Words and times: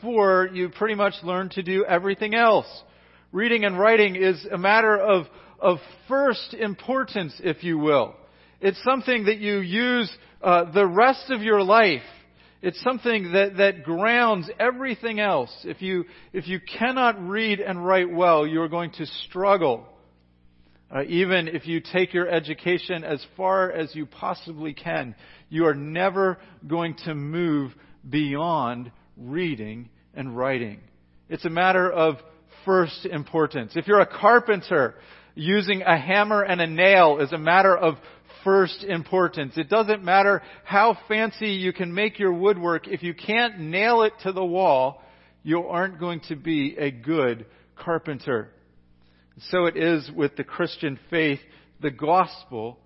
before 0.00 0.48
you 0.52 0.68
pretty 0.68 0.94
much 0.94 1.14
learn 1.22 1.48
to 1.50 1.62
do 1.62 1.84
everything 1.84 2.34
else. 2.34 2.66
Reading 3.32 3.64
and 3.64 3.78
writing 3.78 4.16
is 4.16 4.46
a 4.50 4.58
matter 4.58 4.96
of, 4.96 5.26
of 5.60 5.78
first 6.06 6.54
importance, 6.54 7.34
if 7.42 7.62
you 7.62 7.78
will. 7.78 8.14
It's 8.60 8.82
something 8.84 9.24
that 9.24 9.38
you 9.38 9.58
use 9.58 10.10
uh, 10.42 10.70
the 10.72 10.86
rest 10.86 11.30
of 11.30 11.42
your 11.42 11.62
life. 11.62 12.02
It's 12.62 12.80
something 12.82 13.32
that, 13.32 13.56
that 13.58 13.84
grounds 13.84 14.50
everything 14.58 15.20
else. 15.20 15.54
If 15.64 15.82
you, 15.82 16.04
if 16.32 16.48
you 16.48 16.60
cannot 16.60 17.20
read 17.20 17.60
and 17.60 17.84
write 17.84 18.10
well, 18.10 18.46
you 18.46 18.62
are 18.62 18.68
going 18.68 18.92
to 18.92 19.06
struggle. 19.26 19.86
Uh, 20.90 21.02
even 21.04 21.48
if 21.48 21.66
you 21.66 21.80
take 21.80 22.14
your 22.14 22.28
education 22.28 23.04
as 23.04 23.24
far 23.36 23.70
as 23.70 23.94
you 23.94 24.06
possibly 24.06 24.72
can, 24.72 25.14
you 25.50 25.66
are 25.66 25.74
never 25.74 26.38
going 26.66 26.96
to 27.04 27.14
move 27.14 27.72
beyond 28.08 28.90
reading 29.18 29.88
and 30.14 30.36
writing. 30.36 30.80
It's 31.28 31.44
a 31.44 31.50
matter 31.50 31.90
of 31.90 32.16
first 32.64 33.04
importance. 33.04 33.72
If 33.76 33.86
you're 33.86 34.00
a 34.00 34.06
carpenter, 34.06 34.94
using 35.34 35.82
a 35.82 35.98
hammer 35.98 36.42
and 36.42 36.60
a 36.60 36.66
nail 36.66 37.18
is 37.20 37.32
a 37.32 37.38
matter 37.38 37.76
of 37.76 37.96
first 38.44 38.84
importance. 38.84 39.56
It 39.56 39.68
doesn't 39.68 40.02
matter 40.02 40.42
how 40.64 40.98
fancy 41.06 41.50
you 41.50 41.72
can 41.72 41.94
make 41.94 42.18
your 42.18 42.32
woodwork. 42.32 42.88
If 42.88 43.02
you 43.02 43.14
can't 43.14 43.60
nail 43.60 44.02
it 44.02 44.12
to 44.22 44.32
the 44.32 44.44
wall, 44.44 45.02
you 45.42 45.62
aren't 45.62 46.00
going 46.00 46.20
to 46.28 46.36
be 46.36 46.76
a 46.76 46.90
good 46.90 47.46
carpenter. 47.76 48.50
So 49.50 49.66
it 49.66 49.76
is 49.76 50.10
with 50.10 50.36
the 50.36 50.44
Christian 50.44 50.98
faith, 51.10 51.40
the 51.80 51.90
gospel, 51.90 52.78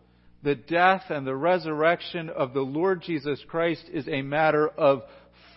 the 0.43 0.55
death 0.55 1.05
and 1.09 1.27
the 1.27 1.37
resurrection 1.37 2.29
of 2.29 2.53
the 2.53 2.61
Lord 2.61 3.03
Jesus 3.03 3.41
Christ 3.49 3.85
is 3.93 4.07
a 4.09 4.23
matter 4.23 4.69
of 4.69 5.03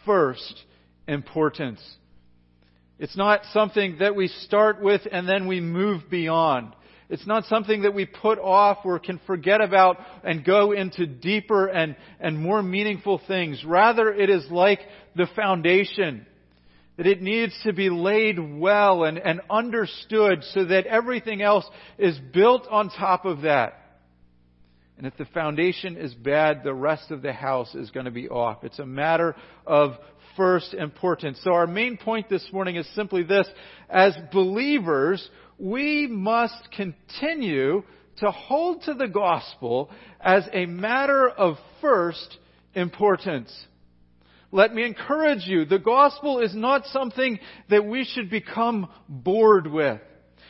first 0.05 0.63
importance. 1.07 1.81
It's 2.97 3.17
not 3.17 3.41
something 3.51 3.97
that 3.99 4.15
we 4.15 4.27
start 4.27 4.81
with 4.81 5.01
and 5.11 5.27
then 5.27 5.47
we 5.47 5.59
move 5.59 6.03
beyond. 6.09 6.73
It's 7.09 7.27
not 7.27 7.45
something 7.45 7.83
that 7.83 7.93
we 7.93 8.05
put 8.05 8.39
off 8.39 8.79
or 8.83 8.97
can 8.99 9.19
forget 9.27 9.61
about 9.61 9.97
and 10.23 10.43
go 10.43 10.71
into 10.71 11.05
deeper 11.05 11.67
and, 11.67 11.95
and 12.19 12.37
more 12.37 12.63
meaningful 12.63 13.21
things. 13.27 13.63
Rather, 13.63 14.11
it 14.11 14.29
is 14.29 14.49
like 14.49 14.79
the 15.15 15.27
foundation. 15.35 16.25
That 16.97 17.05
it 17.05 17.21
needs 17.21 17.53
to 17.63 17.73
be 17.73 17.89
laid 17.89 18.39
well 18.39 19.03
and, 19.03 19.19
and 19.19 19.41
understood 19.49 20.43
so 20.53 20.65
that 20.65 20.87
everything 20.87 21.41
else 21.41 21.65
is 21.97 22.17
built 22.33 22.65
on 22.69 22.89
top 22.89 23.25
of 23.25 23.41
that. 23.41 23.81
And 24.97 25.05
if 25.05 25.17
the 25.17 25.25
foundation 25.25 25.97
is 25.97 26.13
bad, 26.13 26.63
the 26.63 26.73
rest 26.73 27.11
of 27.11 27.21
the 27.21 27.33
house 27.33 27.75
is 27.75 27.91
going 27.91 28.05
to 28.05 28.11
be 28.11 28.29
off. 28.29 28.63
It's 28.63 28.79
a 28.79 28.85
matter 28.85 29.35
of 29.67 29.95
first 30.35 30.73
importance. 30.73 31.39
So 31.43 31.53
our 31.53 31.67
main 31.67 31.97
point 31.97 32.29
this 32.29 32.47
morning 32.51 32.75
is 32.75 32.87
simply 32.95 33.23
this. 33.23 33.47
As 33.89 34.15
believers, 34.31 35.27
we 35.57 36.07
must 36.07 36.71
continue 36.71 37.83
to 38.17 38.31
hold 38.31 38.83
to 38.83 38.93
the 38.93 39.07
gospel 39.07 39.89
as 40.19 40.47
a 40.53 40.65
matter 40.65 41.29
of 41.29 41.57
first 41.81 42.37
importance. 42.73 43.53
Let 44.51 44.73
me 44.73 44.85
encourage 44.85 45.45
you, 45.45 45.65
the 45.65 45.79
gospel 45.79 46.39
is 46.39 46.55
not 46.55 46.85
something 46.87 47.39
that 47.69 47.85
we 47.85 48.05
should 48.05 48.29
become 48.29 48.89
bored 49.09 49.67
with. 49.67 49.99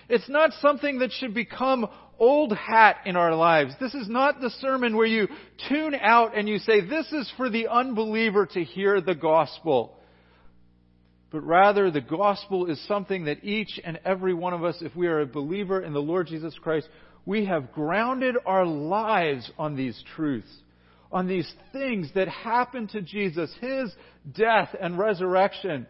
It's 0.08 0.30
not 0.30 0.52
something 0.62 1.00
that 1.00 1.12
should 1.12 1.34
become 1.34 1.88
old 2.20 2.56
hat 2.56 2.98
in 3.06 3.16
our 3.16 3.36
lives. 3.36 3.74
This 3.80 3.94
is 3.94 4.10
not 4.10 4.42
the 4.42 4.50
sermon 4.50 4.96
where 4.96 5.06
you 5.06 5.28
tune 5.70 5.96
out 5.96 6.38
and 6.38 6.48
you 6.48 6.60
say, 6.60 6.82
this 6.82 7.12
is 7.12 7.32
for 7.38 7.50
the 7.50 7.68
unbeliever 7.68 8.46
to 8.48 8.64
hear 8.64 9.02
the 9.02 9.16
gospel 9.16 9.96
but 11.36 11.42
rather 11.42 11.92
the 11.92 12.00
gospel 12.00 12.68
is 12.68 12.82
something 12.88 13.26
that 13.26 13.44
each 13.44 13.78
and 13.84 14.00
every 14.06 14.34
one 14.34 14.54
of 14.54 14.64
us, 14.64 14.78
if 14.80 14.96
we 14.96 15.08
are 15.08 15.20
a 15.20 15.26
believer 15.26 15.82
in 15.82 15.92
the 15.92 16.02
Lord 16.02 16.28
Jesus 16.28 16.58
Christ, 16.62 16.88
we 17.26 17.44
have 17.44 17.74
grounded 17.74 18.38
our 18.46 18.66
lives 18.66 19.52
on 19.58 19.76
these 19.76 20.02
truths, 20.16 20.48
on 21.12 21.28
these 21.28 21.52
things 21.74 22.10
that 22.16 22.30
happened 22.30 22.92
to 22.92 23.02
Jesus, 23.02 23.54
His 23.60 23.94
death 24.34 24.74
and 24.80 24.98
resurrection. 24.98 25.88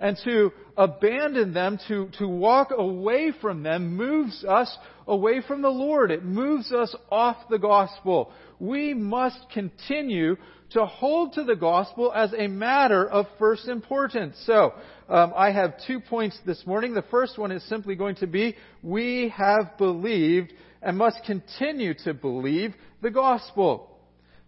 And 0.00 0.16
to 0.24 0.52
abandon 0.76 1.52
them, 1.52 1.78
to, 1.88 2.08
to 2.18 2.28
walk 2.28 2.68
away 2.76 3.32
from 3.40 3.62
them, 3.62 3.96
moves 3.96 4.44
us 4.44 4.76
away 5.06 5.42
from 5.46 5.62
the 5.62 5.68
Lord. 5.68 6.10
It 6.10 6.24
moves 6.24 6.72
us 6.72 6.94
off 7.10 7.36
the 7.50 7.58
gospel. 7.58 8.30
We 8.60 8.94
must 8.94 9.38
continue 9.52 10.36
to 10.70 10.84
hold 10.86 11.32
to 11.32 11.44
the 11.44 11.56
gospel 11.56 12.12
as 12.14 12.32
a 12.36 12.46
matter 12.46 13.08
of 13.08 13.26
first 13.38 13.68
importance. 13.68 14.40
So, 14.46 14.74
um, 15.08 15.32
I 15.34 15.50
have 15.50 15.74
two 15.86 16.00
points 16.00 16.38
this 16.44 16.64
morning. 16.66 16.94
The 16.94 17.02
first 17.02 17.38
one 17.38 17.50
is 17.50 17.66
simply 17.68 17.94
going 17.96 18.16
to 18.16 18.26
be, 18.26 18.54
we 18.82 19.32
have 19.36 19.78
believed 19.78 20.52
and 20.82 20.98
must 20.98 21.24
continue 21.24 21.94
to 22.04 22.14
believe 22.14 22.74
the 23.00 23.10
gospel. 23.10 23.97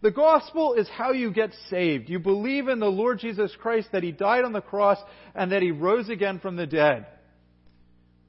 The 0.03 0.11
gospel 0.11 0.75
is 0.75 0.89
how 0.89 1.13
you 1.13 1.31
get 1.31 1.51
saved. 1.69 2.09
You 2.09 2.19
believe 2.19 2.69
in 2.69 2.81
the 2.81 2.87
Lord 2.87 3.19
Jesus 3.19 3.55
Christ 3.61 3.89
that 3.93 4.03
He 4.03 4.13
died 4.13 4.45
on 4.45 4.53
the 4.53 4.61
cross 4.61 4.99
and 5.35 5.53
that 5.53 5.63
He 5.63 5.71
rose 5.71 6.09
again 6.09 6.39
from 6.39 6.57
the 6.57 6.67
dead. 6.67 7.07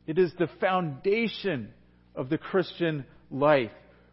It 0.06 0.18
is 0.18 0.34
the 0.38 0.50
foundation 0.60 1.70
of 2.16 2.30
the 2.30 2.38
Christian 2.38 3.06
life 3.30 3.72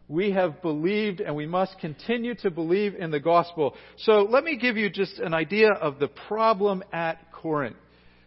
we 0.09 0.31
have 0.31 0.61
believed 0.61 1.21
and 1.21 1.35
we 1.35 1.45
must 1.45 1.77
continue 1.79 2.33
to 2.35 2.49
believe 2.49 2.95
in 2.95 3.11
the 3.11 3.19
gospel. 3.19 3.75
So 3.99 4.23
let 4.23 4.43
me 4.43 4.57
give 4.57 4.75
you 4.75 4.89
just 4.89 5.19
an 5.19 5.33
idea 5.33 5.71
of 5.71 5.99
the 5.99 6.07
problem 6.07 6.83
at 6.91 7.31
Corinth. 7.31 7.77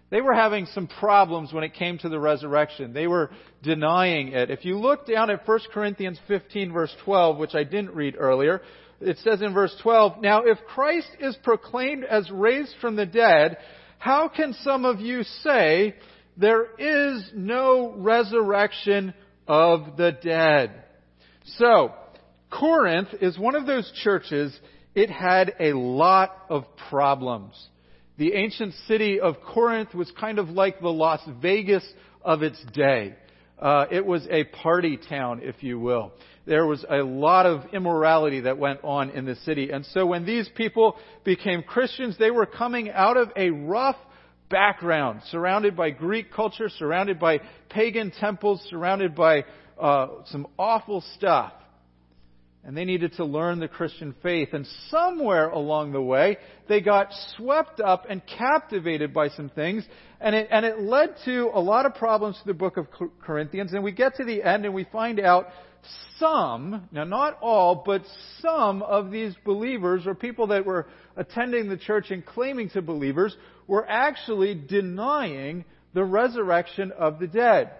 They 0.08 0.20
were 0.20 0.34
having 0.34 0.66
some 0.66 0.86
problems 0.86 1.52
when 1.52 1.64
it 1.64 1.74
came 1.74 1.98
to 1.98 2.08
the 2.08 2.20
resurrection. 2.20 2.92
They 2.92 3.06
were 3.06 3.30
denying 3.62 4.28
it. 4.28 4.50
If 4.50 4.64
you 4.64 4.78
look 4.78 5.06
down 5.06 5.30
at 5.30 5.48
1 5.48 5.60
Corinthians 5.72 6.20
15 6.28 6.72
verse 6.72 6.94
12, 7.04 7.38
which 7.38 7.54
I 7.54 7.64
didn't 7.64 7.94
read 7.94 8.14
earlier, 8.18 8.60
it 9.02 9.18
says 9.18 9.42
in 9.42 9.52
verse 9.52 9.74
12, 9.82 10.20
Now 10.22 10.42
if 10.44 10.58
Christ 10.66 11.08
is 11.20 11.36
proclaimed 11.42 12.04
as 12.04 12.30
raised 12.30 12.74
from 12.80 12.96
the 12.96 13.06
dead, 13.06 13.58
how 13.98 14.28
can 14.28 14.54
some 14.62 14.84
of 14.84 15.00
you 15.00 15.22
say 15.22 15.94
there 16.36 16.66
is 16.78 17.30
no 17.34 17.94
resurrection 17.96 19.14
of 19.46 19.96
the 19.96 20.12
dead? 20.12 20.84
So, 21.56 21.92
Corinth 22.50 23.08
is 23.20 23.38
one 23.38 23.54
of 23.54 23.66
those 23.66 23.90
churches, 24.02 24.58
it 24.94 25.10
had 25.10 25.54
a 25.58 25.72
lot 25.72 26.36
of 26.48 26.64
problems. 26.90 27.54
The 28.18 28.34
ancient 28.34 28.74
city 28.86 29.20
of 29.20 29.36
Corinth 29.40 29.94
was 29.94 30.10
kind 30.20 30.38
of 30.38 30.50
like 30.50 30.80
the 30.80 30.88
Las 30.88 31.20
Vegas 31.40 31.84
of 32.22 32.42
its 32.42 32.62
day. 32.74 33.14
Uh, 33.58 33.86
it 33.90 34.04
was 34.04 34.26
a 34.30 34.44
party 34.44 34.96
town, 34.96 35.40
if 35.42 35.62
you 35.62 35.78
will. 35.78 36.12
There 36.44 36.66
was 36.66 36.84
a 36.88 37.02
lot 37.02 37.46
of 37.46 37.72
immorality 37.72 38.40
that 38.40 38.58
went 38.58 38.80
on 38.82 39.10
in 39.10 39.24
the 39.24 39.36
city. 39.36 39.70
And 39.70 39.86
so 39.86 40.06
when 40.06 40.26
these 40.26 40.48
people 40.56 40.96
became 41.24 41.62
Christians, 41.62 42.16
they 42.18 42.32
were 42.32 42.46
coming 42.46 42.90
out 42.90 43.16
of 43.16 43.30
a 43.36 43.50
rough 43.50 43.96
background, 44.50 45.22
surrounded 45.30 45.76
by 45.76 45.90
Greek 45.90 46.32
culture, 46.32 46.68
surrounded 46.68 47.20
by 47.20 47.40
pagan 47.70 48.10
temples, 48.10 48.60
surrounded 48.68 49.14
by 49.14 49.44
uh, 49.80 50.08
some 50.26 50.46
awful 50.58 51.02
stuff. 51.16 51.52
And 52.64 52.76
they 52.76 52.84
needed 52.84 53.14
to 53.14 53.24
learn 53.24 53.58
the 53.58 53.66
Christian 53.66 54.14
faith. 54.22 54.50
And 54.52 54.66
somewhere 54.88 55.48
along 55.48 55.92
the 55.92 56.02
way, 56.02 56.36
they 56.68 56.80
got 56.80 57.08
swept 57.36 57.80
up 57.80 58.06
and 58.08 58.22
captivated 58.38 59.12
by 59.12 59.30
some 59.30 59.48
things. 59.48 59.84
And 60.20 60.36
it, 60.36 60.48
and 60.50 60.64
it 60.64 60.80
led 60.80 61.16
to 61.24 61.50
a 61.52 61.60
lot 61.60 61.86
of 61.86 61.96
problems 61.96 62.38
to 62.38 62.46
the 62.46 62.54
book 62.54 62.76
of 62.76 62.86
Corinthians. 63.24 63.72
And 63.72 63.82
we 63.82 63.90
get 63.90 64.14
to 64.16 64.24
the 64.24 64.44
end 64.44 64.64
and 64.64 64.72
we 64.74 64.84
find 64.92 65.18
out 65.18 65.48
some, 66.18 66.88
now 66.92 67.04
not 67.04 67.38
all, 67.40 67.82
but 67.84 68.02
some 68.40 68.82
of 68.82 69.10
these 69.10 69.34
believers 69.44 70.06
or 70.06 70.14
people 70.14 70.48
that 70.48 70.64
were 70.64 70.86
attending 71.16 71.68
the 71.68 71.76
church 71.76 72.10
and 72.10 72.24
claiming 72.24 72.70
to 72.70 72.82
believers 72.82 73.36
were 73.66 73.88
actually 73.88 74.54
denying 74.54 75.64
the 75.94 76.04
resurrection 76.04 76.92
of 76.92 77.18
the 77.18 77.26
dead 77.26 77.72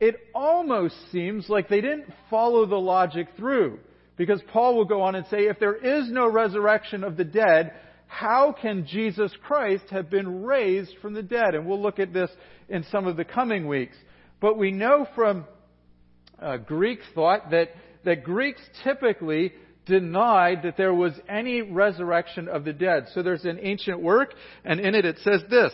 it 0.00 0.16
almost 0.34 0.94
seems 1.10 1.48
like 1.48 1.68
they 1.68 1.80
didn't 1.80 2.12
follow 2.28 2.66
the 2.66 2.76
logic 2.76 3.28
through. 3.36 3.78
Because 4.16 4.40
Paul 4.52 4.76
will 4.76 4.84
go 4.84 5.02
on 5.02 5.14
and 5.14 5.26
say, 5.26 5.46
if 5.46 5.58
there 5.58 5.74
is 5.74 6.10
no 6.10 6.30
resurrection 6.30 7.04
of 7.04 7.16
the 7.16 7.24
dead, 7.24 7.72
how 8.06 8.54
can 8.58 8.86
Jesus 8.86 9.32
Christ 9.42 9.84
have 9.90 10.10
been 10.10 10.42
raised 10.42 10.94
from 11.02 11.12
the 11.12 11.22
dead? 11.22 11.54
And 11.54 11.66
we'll 11.66 11.82
look 11.82 11.98
at 11.98 12.12
this 12.12 12.30
in 12.68 12.84
some 12.90 13.06
of 13.06 13.16
the 13.16 13.24
coming 13.24 13.68
weeks. 13.68 13.96
But 14.40 14.58
we 14.58 14.70
know 14.70 15.06
from 15.14 15.44
uh, 16.40 16.56
Greek 16.58 17.00
thought 17.14 17.50
that, 17.50 17.70
that 18.04 18.24
Greeks 18.24 18.60
typically 18.84 19.52
denied 19.86 20.62
that 20.64 20.76
there 20.76 20.94
was 20.94 21.12
any 21.28 21.62
resurrection 21.62 22.48
of 22.48 22.64
the 22.64 22.72
dead. 22.72 23.06
So 23.14 23.22
there's 23.22 23.44
an 23.44 23.58
ancient 23.62 24.00
work, 24.00 24.34
and 24.64 24.80
in 24.80 24.94
it 24.94 25.04
it 25.04 25.18
says 25.18 25.42
this. 25.48 25.72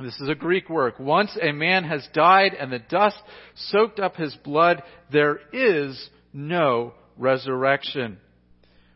This 0.00 0.20
is 0.20 0.28
a 0.28 0.34
Greek 0.34 0.68
work. 0.68 0.98
Once 0.98 1.36
a 1.40 1.52
man 1.52 1.84
has 1.84 2.06
died 2.12 2.54
and 2.54 2.72
the 2.72 2.80
dust 2.80 3.16
soaked 3.54 4.00
up 4.00 4.16
his 4.16 4.34
blood, 4.42 4.82
there 5.12 5.38
is 5.52 6.08
no 6.32 6.94
resurrection. 7.16 8.18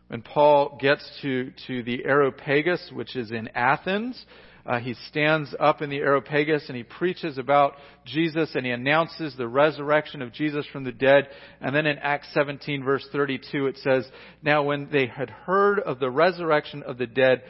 When 0.08 0.22
Paul 0.22 0.78
gets 0.80 1.08
to, 1.22 1.52
to 1.66 1.82
the 1.82 2.04
Areopagus, 2.04 2.90
which 2.92 3.14
is 3.14 3.30
in 3.30 3.48
Athens, 3.54 4.24
uh, 4.68 4.78
he 4.80 4.94
stands 5.08 5.54
up 5.58 5.80
in 5.80 5.88
the 5.88 5.98
Areopagus 5.98 6.64
and 6.68 6.76
he 6.76 6.82
preaches 6.82 7.38
about 7.38 7.74
Jesus 8.04 8.50
and 8.54 8.66
he 8.66 8.72
announces 8.72 9.34
the 9.36 9.48
resurrection 9.48 10.20
of 10.20 10.32
Jesus 10.32 10.66
from 10.70 10.84
the 10.84 10.92
dead. 10.92 11.28
And 11.60 11.74
then 11.74 11.86
in 11.86 11.96
Acts 11.98 12.28
17 12.34 12.84
verse 12.84 13.06
32 13.10 13.66
it 13.66 13.78
says, 13.78 14.06
Now 14.42 14.62
when 14.64 14.90
they 14.90 15.06
had 15.06 15.30
heard 15.30 15.78
of 15.80 16.00
the 16.00 16.10
resurrection 16.10 16.82
of 16.82 16.98
the 16.98 17.06
dead, 17.06 17.42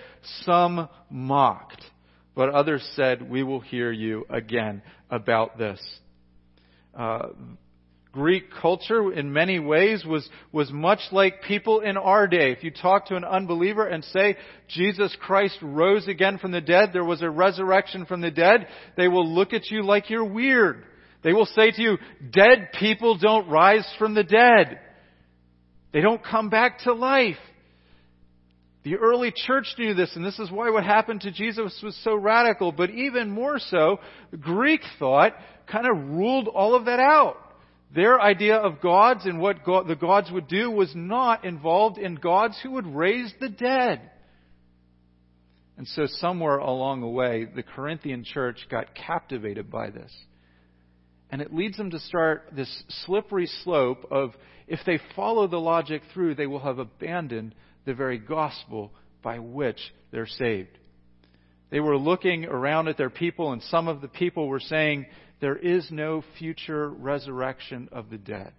some 0.43 0.89
mocked, 1.11 1.83
but 2.37 2.51
others 2.51 2.89
said, 2.95 3.29
We 3.29 3.43
will 3.43 3.61
hear 3.61 3.91
you 3.91 4.25
again 4.31 4.83
about 5.11 5.59
this. 5.59 5.81
Uh, 6.95 7.29
Greek 8.13 8.45
culture 8.63 9.13
in 9.13 9.33
many 9.33 9.59
ways 9.59 10.05
was, 10.05 10.29
was 10.51 10.73
much 10.73 11.01
like 11.13 11.43
people 11.43 11.81
in 11.81 11.97
our 11.97 12.27
day. 12.27 12.53
If 12.53 12.65
you 12.65 12.71
talk 12.71 13.07
to 13.07 13.17
an 13.17 13.25
unbeliever 13.25 13.87
and 13.87 14.03
say, 14.03 14.37
Jesus 14.69 15.15
Christ 15.21 15.59
rose 15.63 16.09
again 16.09 16.39
from 16.39 16.53
the 16.53 16.61
dead, 16.61 16.91
there 16.93 17.05
was 17.05 17.23
a 17.23 17.31
resurrection 17.31 18.07
from 18.07 18.21
the 18.21 18.31
dead, 18.31 18.67
they 18.97 19.09
will 19.09 19.29
look 19.29 19.53
at 19.53 19.71
you 19.71 19.83
like 19.83 20.09
you're 20.09 20.25
weird. 20.25 20.85
They 21.23 21.33
will 21.33 21.47
say 21.47 21.71
to 21.71 21.83
you, 21.83 21.99
dead 22.31 22.71
people 22.79 23.19
don't 23.19 23.49
rise 23.49 23.87
from 23.99 24.15
the 24.15 24.25
dead. 24.25 24.81
They 25.93 26.01
don't 26.01 26.25
come 26.25 26.49
back 26.49 26.81
to 26.81 26.95
life. 26.95 27.37
The 28.85 28.97
early 28.97 29.33
church 29.35 29.67
knew 29.79 29.93
this, 29.93 30.15
and 30.17 30.25
this 30.25 30.39
is 30.39 30.51
why 30.51 30.71
what 30.71 30.85
happened 30.85 31.23
to 31.23 31.33
Jesus 31.33 31.79
was 31.83 31.99
so 32.05 32.15
radical. 32.15 32.73
But 32.73 32.91
even 32.91 33.31
more 33.31 33.59
so, 33.59 33.99
Greek 34.41 34.81
thought 34.99 35.35
kind 35.71 35.87
of 35.87 36.09
ruled 36.09 36.49
all 36.49 36.75
of 36.75 36.87
that 36.87 37.01
out. 37.01 37.37
Their 37.95 38.21
idea 38.21 38.57
of 38.57 38.81
gods 38.81 39.25
and 39.25 39.41
what 39.41 39.65
God, 39.65 39.89
the 39.89 39.97
gods 39.97 40.31
would 40.31 40.47
do 40.47 40.71
was 40.71 40.93
not 40.95 41.45
involved 41.45 41.99
in 41.99 42.17
gods 42.17 42.59
who 42.63 42.73
would 42.73 42.87
raise 42.87 43.33
the 43.41 43.49
dead. 43.49 44.11
And 45.79 45.87
so 45.87 46.07
somewhere 46.07 46.59
along 46.59 47.01
the 47.01 47.07
way, 47.07 47.47
the 47.47 47.63
Corinthian 47.63 48.25
church 48.25 48.67
got 48.71 48.95
captivated 48.95 49.71
by 49.71 49.91
this. 49.91 50.13
And 51.31 51.41
it 51.41 51.55
leads 51.55 51.77
them 51.77 51.91
to 51.91 51.99
start 52.01 52.51
this 52.53 52.83
slippery 53.05 53.47
slope 53.63 54.07
of 54.11 54.33
if 54.67 54.81
they 54.85 54.99
follow 55.15 55.47
the 55.47 55.59
logic 55.61 56.03
through, 56.13 56.35
they 56.35 56.47
will 56.47 56.61
have 56.61 56.79
abandoned 56.79 57.55
the 57.85 57.95
very 57.95 58.19
gospel 58.19 58.93
by 59.23 59.39
which 59.39 59.79
they're 60.11 60.27
saved. 60.27 60.77
They 61.71 61.81
were 61.81 61.97
looking 61.99 62.45
around 62.45 62.89
at 62.89 62.97
their 62.97 63.11
people, 63.11 63.53
and 63.53 63.63
some 63.65 63.89
of 63.89 64.01
the 64.01 64.09
people 64.09 64.49
were 64.49 64.61
saying, 64.61 65.07
there 65.41 65.57
is 65.57 65.91
no 65.91 66.23
future 66.39 66.89
resurrection 66.89 67.89
of 67.93 68.11
the 68.11 68.19
dead. 68.19 68.53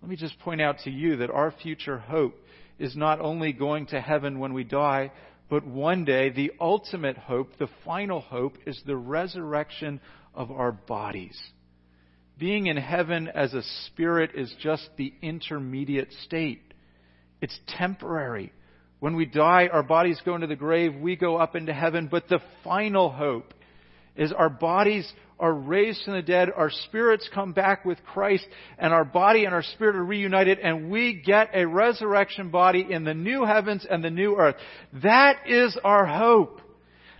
Let 0.00 0.10
me 0.10 0.16
just 0.16 0.38
point 0.40 0.60
out 0.60 0.78
to 0.84 0.90
you 0.90 1.16
that 1.16 1.30
our 1.30 1.50
future 1.50 1.98
hope 1.98 2.34
is 2.78 2.96
not 2.96 3.20
only 3.20 3.52
going 3.52 3.86
to 3.86 4.00
heaven 4.00 4.38
when 4.38 4.52
we 4.52 4.64
die, 4.64 5.10
but 5.50 5.66
one 5.66 6.04
day 6.04 6.30
the 6.30 6.52
ultimate 6.60 7.16
hope, 7.16 7.58
the 7.58 7.68
final 7.84 8.20
hope, 8.20 8.56
is 8.66 8.80
the 8.86 8.96
resurrection 8.96 10.00
of 10.34 10.50
our 10.50 10.72
bodies. 10.72 11.38
Being 12.38 12.66
in 12.66 12.76
heaven 12.76 13.28
as 13.34 13.54
a 13.54 13.62
spirit 13.86 14.30
is 14.34 14.54
just 14.60 14.88
the 14.96 15.12
intermediate 15.22 16.12
state. 16.24 16.62
It's 17.40 17.58
temporary. 17.66 18.52
When 19.00 19.16
we 19.16 19.26
die, 19.26 19.68
our 19.72 19.82
bodies 19.82 20.20
go 20.24 20.36
into 20.36 20.46
the 20.46 20.56
grave, 20.56 20.94
we 20.94 21.16
go 21.16 21.36
up 21.36 21.56
into 21.56 21.72
heaven, 21.72 22.08
but 22.10 22.28
the 22.28 22.40
final 22.62 23.10
hope 23.10 23.54
is 24.16 24.32
our 24.32 24.50
bodies 24.50 25.10
are 25.40 25.52
raised 25.52 26.02
from 26.04 26.14
the 26.14 26.22
dead, 26.22 26.48
our 26.54 26.70
spirits 26.70 27.28
come 27.32 27.52
back 27.52 27.84
with 27.84 27.98
Christ, 28.04 28.46
and 28.78 28.92
our 28.92 29.04
body 29.04 29.44
and 29.44 29.54
our 29.54 29.62
spirit 29.62 29.96
are 29.96 30.04
reunited, 30.04 30.58
and 30.58 30.90
we 30.90 31.22
get 31.24 31.50
a 31.54 31.66
resurrection 31.66 32.50
body 32.50 32.86
in 32.88 33.04
the 33.04 33.14
new 33.14 33.44
heavens 33.44 33.86
and 33.88 34.02
the 34.02 34.10
new 34.10 34.36
earth. 34.36 34.56
That 35.02 35.48
is 35.48 35.76
our 35.84 36.06
hope. 36.06 36.60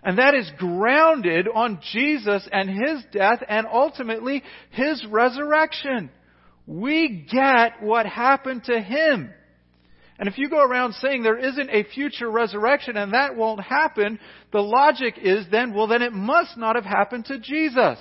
And 0.03 0.19
that 0.19 0.35
is 0.35 0.51
grounded 0.59 1.49
on 1.53 1.81
Jesus 1.93 2.49
and 2.53 2.71
His 2.71 3.05
death 3.13 3.43
and 3.49 3.67
ultimately 3.67 4.43
His 4.71 5.05
resurrection. 5.11 6.11
We 6.67 7.27
get 7.31 7.83
what 7.83 8.07
happened 8.07 8.65
to 8.65 8.81
Him. 8.81 9.31
And 10.19 10.29
if 10.29 10.37
you 10.37 10.51
go 10.51 10.61
around 10.61 10.95
saying 10.95 11.23
there 11.23 11.39
isn't 11.39 11.71
a 11.71 11.85
future 11.85 12.31
resurrection 12.31 12.97
and 12.97 13.15
that 13.15 13.37
won't 13.37 13.61
happen, 13.61 14.19
the 14.53 14.61
logic 14.61 15.15
is 15.17 15.47
then, 15.51 15.73
well, 15.73 15.87
then 15.87 16.03
it 16.03 16.13
must 16.13 16.57
not 16.57 16.75
have 16.75 16.85
happened 16.85 17.27
to 17.27 17.39
Jesus. 17.39 17.99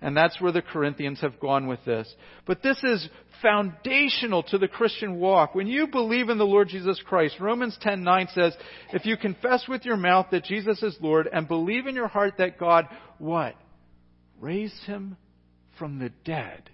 And 0.00 0.16
that's 0.16 0.40
where 0.40 0.52
the 0.52 0.62
Corinthians 0.62 1.20
have 1.20 1.40
gone 1.40 1.66
with 1.66 1.84
this. 1.84 2.12
But 2.46 2.62
this 2.62 2.78
is 2.82 3.08
foundational 3.42 4.42
to 4.44 4.58
the 4.58 4.68
Christian 4.68 5.16
walk. 5.16 5.54
When 5.54 5.66
you 5.66 5.88
believe 5.88 6.28
in 6.28 6.38
the 6.38 6.44
Lord 6.44 6.68
Jesus 6.68 7.00
Christ, 7.04 7.40
Romans 7.40 7.76
10:9 7.82 8.32
says, 8.32 8.56
if 8.92 9.04
you 9.04 9.16
confess 9.16 9.66
with 9.68 9.84
your 9.84 9.96
mouth 9.96 10.26
that 10.30 10.44
Jesus 10.44 10.82
is 10.82 10.96
Lord 11.00 11.28
and 11.30 11.48
believe 11.48 11.86
in 11.86 11.94
your 11.94 12.08
heart 12.08 12.34
that 12.38 12.58
God 12.58 12.86
what? 13.18 13.56
Raised 14.40 14.84
him 14.84 15.16
from 15.78 15.98
the 15.98 16.10
dead, 16.24 16.70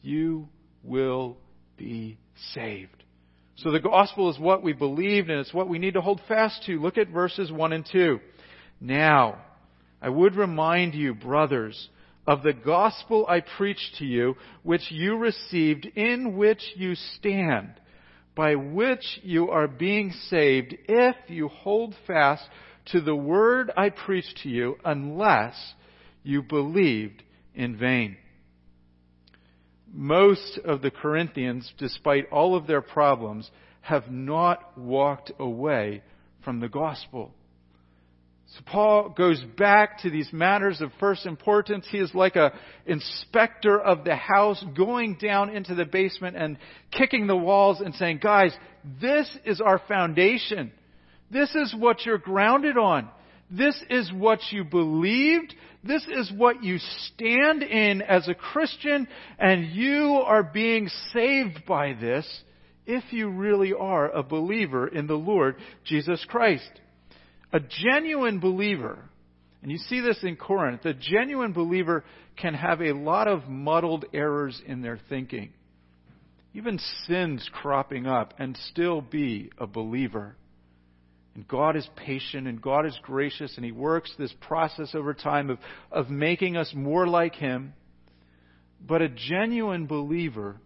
you 0.00 0.48
will 0.82 1.36
be 1.76 2.18
saved. 2.54 2.99
So 3.56 3.70
the 3.70 3.80
gospel 3.80 4.30
is 4.30 4.38
what 4.38 4.62
we 4.62 4.72
believed 4.72 5.28
and 5.28 5.40
it's 5.40 5.52
what 5.52 5.68
we 5.68 5.78
need 5.78 5.94
to 5.94 6.00
hold 6.00 6.20
fast 6.26 6.64
to. 6.66 6.80
Look 6.80 6.98
at 6.98 7.08
verses 7.08 7.52
1 7.52 7.72
and 7.72 7.86
2. 7.90 8.18
Now, 8.80 9.38
I 10.00 10.08
would 10.08 10.34
remind 10.34 10.94
you, 10.94 11.14
brothers, 11.14 11.88
of 12.26 12.42
the 12.42 12.54
gospel 12.54 13.26
I 13.28 13.40
preached 13.40 13.96
to 13.98 14.06
you, 14.06 14.36
which 14.62 14.90
you 14.90 15.16
received, 15.16 15.86
in 15.94 16.36
which 16.36 16.62
you 16.76 16.94
stand, 16.94 17.72
by 18.34 18.54
which 18.54 19.20
you 19.22 19.50
are 19.50 19.68
being 19.68 20.12
saved, 20.28 20.74
if 20.88 21.16
you 21.28 21.48
hold 21.48 21.94
fast 22.06 22.44
to 22.92 23.00
the 23.00 23.16
word 23.16 23.70
I 23.76 23.90
preached 23.90 24.38
to 24.42 24.48
you, 24.48 24.76
unless 24.84 25.74
you 26.22 26.42
believed 26.42 27.22
in 27.54 27.76
vain 27.76 28.16
most 29.92 30.58
of 30.64 30.82
the 30.82 30.90
Corinthians, 30.90 31.72
despite 31.78 32.30
all 32.30 32.54
of 32.54 32.66
their 32.66 32.80
problems, 32.80 33.50
have 33.80 34.10
not 34.10 34.78
walked 34.78 35.32
away 35.38 36.02
from 36.44 36.60
the 36.60 36.68
gospel. 36.68 37.34
So 38.56 38.62
Paul 38.66 39.10
goes 39.10 39.40
back 39.56 40.00
to 40.00 40.10
these 40.10 40.32
matters 40.32 40.80
of 40.80 40.90
first 40.98 41.24
importance. 41.24 41.86
He 41.88 41.98
is 41.98 42.12
like 42.14 42.34
a 42.34 42.52
inspector 42.84 43.78
of 43.80 44.04
the 44.04 44.16
house 44.16 44.64
going 44.76 45.18
down 45.20 45.50
into 45.50 45.76
the 45.76 45.84
basement 45.84 46.36
and 46.36 46.58
kicking 46.90 47.28
the 47.28 47.36
walls 47.36 47.80
and 47.80 47.94
saying, 47.94 48.18
guys, 48.20 48.52
this 49.00 49.30
is 49.44 49.60
our 49.60 49.80
foundation. 49.86 50.72
This 51.30 51.54
is 51.54 51.74
what 51.78 52.04
you're 52.04 52.18
grounded 52.18 52.76
on. 52.76 53.08
This 53.52 53.80
is 53.88 54.12
what 54.12 54.40
you 54.50 54.64
believed. 54.64 55.54
This 55.82 56.06
is 56.06 56.30
what 56.36 56.62
you 56.62 56.78
stand 56.78 57.62
in 57.62 58.02
as 58.02 58.28
a 58.28 58.34
Christian, 58.34 59.08
and 59.38 59.66
you 59.72 60.22
are 60.26 60.42
being 60.42 60.88
saved 61.12 61.64
by 61.66 61.94
this 61.94 62.26
if 62.86 63.12
you 63.12 63.30
really 63.30 63.72
are 63.72 64.10
a 64.10 64.22
believer 64.22 64.86
in 64.86 65.06
the 65.06 65.14
Lord 65.14 65.56
Jesus 65.84 66.24
Christ. 66.28 66.70
A 67.52 67.60
genuine 67.60 68.40
believer, 68.40 68.98
and 69.62 69.72
you 69.72 69.78
see 69.78 70.00
this 70.00 70.18
in 70.22 70.36
Corinth, 70.36 70.84
a 70.84 70.92
genuine 70.92 71.52
believer 71.52 72.04
can 72.36 72.54
have 72.54 72.82
a 72.82 72.92
lot 72.92 73.26
of 73.26 73.48
muddled 73.48 74.04
errors 74.12 74.60
in 74.66 74.82
their 74.82 74.98
thinking, 75.08 75.50
even 76.52 76.78
sins 77.06 77.48
cropping 77.52 78.06
up, 78.06 78.34
and 78.38 78.56
still 78.70 79.00
be 79.00 79.50
a 79.58 79.66
believer. 79.66 80.36
And 81.34 81.46
God 81.46 81.76
is 81.76 81.88
patient 81.96 82.48
and 82.48 82.60
God 82.60 82.86
is 82.86 82.98
gracious 83.02 83.54
and 83.56 83.64
He 83.64 83.72
works 83.72 84.12
this 84.18 84.34
process 84.40 84.94
over 84.94 85.14
time 85.14 85.50
of, 85.50 85.58
of 85.90 86.10
making 86.10 86.56
us 86.56 86.72
more 86.74 87.06
like 87.06 87.34
Him. 87.34 87.72
But 88.86 89.02
a 89.02 89.08
genuine 89.08 89.86
believer 89.86 90.56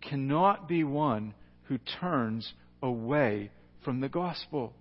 cannot 0.00 0.68
be 0.68 0.84
one 0.84 1.34
who 1.64 1.78
turns 2.00 2.52
away 2.82 3.50
from 3.84 4.00
the 4.00 4.08
gospel. 4.08 4.72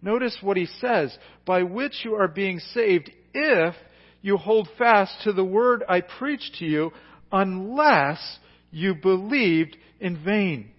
Notice 0.00 0.38
what 0.40 0.56
he 0.56 0.66
says, 0.80 1.16
by 1.44 1.64
which 1.64 2.04
you 2.04 2.14
are 2.14 2.28
being 2.28 2.60
saved 2.60 3.10
if 3.34 3.74
you 4.22 4.36
hold 4.36 4.68
fast 4.78 5.12
to 5.24 5.32
the 5.32 5.44
word 5.44 5.82
I 5.88 6.00
preached 6.00 6.56
to 6.58 6.64
you, 6.64 6.92
unless 7.32 8.38
you 8.70 8.94
believed 8.94 9.76
in 10.00 10.22
vain 10.24 10.70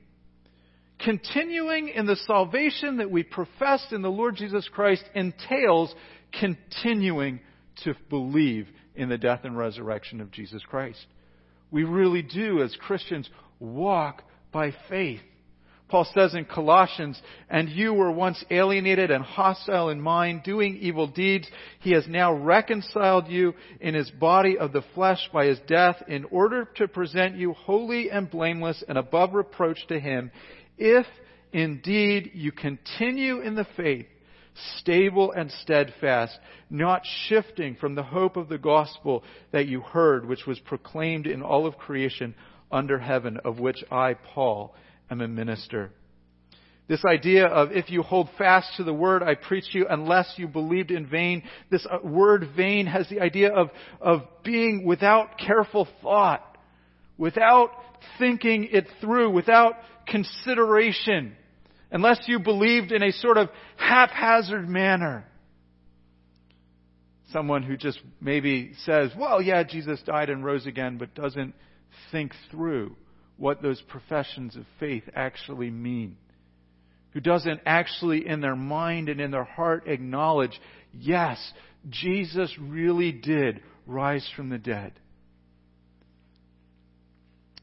continuing 0.99 1.89
in 1.89 2.05
the 2.05 2.15
salvation 2.15 2.97
that 2.97 3.09
we 3.09 3.23
professed 3.23 3.91
in 3.91 4.01
the 4.01 4.09
Lord 4.09 4.35
Jesus 4.35 4.67
Christ 4.71 5.03
entails 5.15 5.93
continuing 6.39 7.39
to 7.83 7.95
believe 8.09 8.67
in 8.95 9.09
the 9.09 9.17
death 9.17 9.41
and 9.43 9.57
resurrection 9.57 10.19
of 10.21 10.31
Jesus 10.31 10.61
Christ. 10.69 11.05
We 11.71 11.83
really 11.83 12.21
do, 12.21 12.61
as 12.61 12.75
Christians, 12.75 13.29
walk 13.59 14.23
by 14.51 14.73
faith. 14.89 15.21
Paul 15.87 16.07
says 16.13 16.35
in 16.35 16.45
Colossians, 16.45 17.19
and 17.49 17.67
you 17.67 17.93
were 17.93 18.11
once 18.11 18.43
alienated 18.51 19.09
and 19.09 19.23
hostile 19.23 19.89
in 19.89 19.99
mind, 19.99 20.43
doing 20.43 20.77
evil 20.77 21.07
deeds. 21.07 21.47
He 21.79 21.93
has 21.93 22.07
now 22.07 22.31
reconciled 22.31 23.27
you 23.27 23.55
in 23.81 23.95
his 23.95 24.09
body 24.11 24.57
of 24.57 24.71
the 24.71 24.83
flesh 24.93 25.27
by 25.33 25.47
his 25.47 25.59
death 25.67 25.95
in 26.07 26.25
order 26.25 26.65
to 26.75 26.87
present 26.87 27.35
you 27.35 27.53
holy 27.53 28.11
and 28.11 28.29
blameless 28.29 28.83
and 28.87 28.99
above 28.99 29.33
reproach 29.33 29.79
to 29.87 29.99
him 29.99 30.31
if 30.79 31.05
indeed 31.51 32.31
you 32.33 32.51
continue 32.51 33.41
in 33.41 33.55
the 33.55 33.67
faith, 33.77 34.07
stable 34.77 35.31
and 35.31 35.51
steadfast, 35.51 36.37
not 36.69 37.01
shifting 37.27 37.75
from 37.75 37.95
the 37.95 38.03
hope 38.03 38.37
of 38.37 38.49
the 38.49 38.57
gospel 38.57 39.23
that 39.51 39.67
you 39.67 39.81
heard, 39.81 40.27
which 40.27 40.45
was 40.45 40.59
proclaimed 40.59 41.27
in 41.27 41.41
all 41.41 41.65
of 41.65 41.77
creation 41.77 42.33
under 42.71 42.99
heaven, 42.99 43.37
of 43.43 43.59
which 43.59 43.83
I, 43.91 44.13
Paul, 44.13 44.73
am 45.09 45.21
a 45.21 45.27
minister. 45.27 45.91
This 46.87 47.05
idea 47.05 47.45
of 47.45 47.71
if 47.71 47.91
you 47.91 48.01
hold 48.01 48.29
fast 48.37 48.77
to 48.77 48.83
the 48.83 48.93
word 48.93 49.21
I 49.21 49.35
preach 49.35 49.65
you 49.73 49.85
unless 49.87 50.33
you 50.37 50.47
believed 50.47 50.89
in 50.89 51.05
vain, 51.05 51.43
this 51.69 51.85
uh, 51.85 51.99
word 52.03 52.49
vain 52.57 52.87
has 52.87 53.07
the 53.09 53.21
idea 53.21 53.53
of, 53.53 53.69
of 54.01 54.23
being 54.43 54.85
without 54.85 55.37
careful 55.37 55.87
thought, 56.01 56.57
without 57.15 57.69
thinking 58.17 58.69
it 58.71 58.87
through, 59.01 59.29
without 59.29 59.75
consideration, 60.09 61.35
unless 61.91 62.19
you 62.27 62.39
believed 62.39 62.91
in 62.91 63.03
a 63.03 63.11
sort 63.11 63.37
of 63.37 63.49
haphazard 63.77 64.67
manner. 64.67 65.25
Someone 67.31 67.63
who 67.63 67.77
just 67.77 67.99
maybe 68.19 68.73
says, 68.85 69.11
well, 69.17 69.41
yeah, 69.41 69.63
Jesus 69.63 70.01
died 70.05 70.29
and 70.29 70.43
rose 70.43 70.65
again, 70.65 70.97
but 70.97 71.13
doesn't 71.13 71.53
think 72.11 72.33
through 72.49 72.95
what 73.37 73.61
those 73.61 73.81
professions 73.81 74.55
of 74.55 74.65
faith 74.79 75.03
actually 75.15 75.69
mean. 75.69 76.17
Who 77.11 77.19
doesn't 77.19 77.61
actually 77.65 78.27
in 78.27 78.41
their 78.41 78.55
mind 78.55 79.09
and 79.09 79.21
in 79.21 79.31
their 79.31 79.43
heart 79.43 79.87
acknowledge, 79.87 80.59
yes, 80.93 81.39
Jesus 81.89 82.53
really 82.59 83.11
did 83.11 83.61
rise 83.85 84.27
from 84.35 84.49
the 84.49 84.57
dead. 84.57 84.93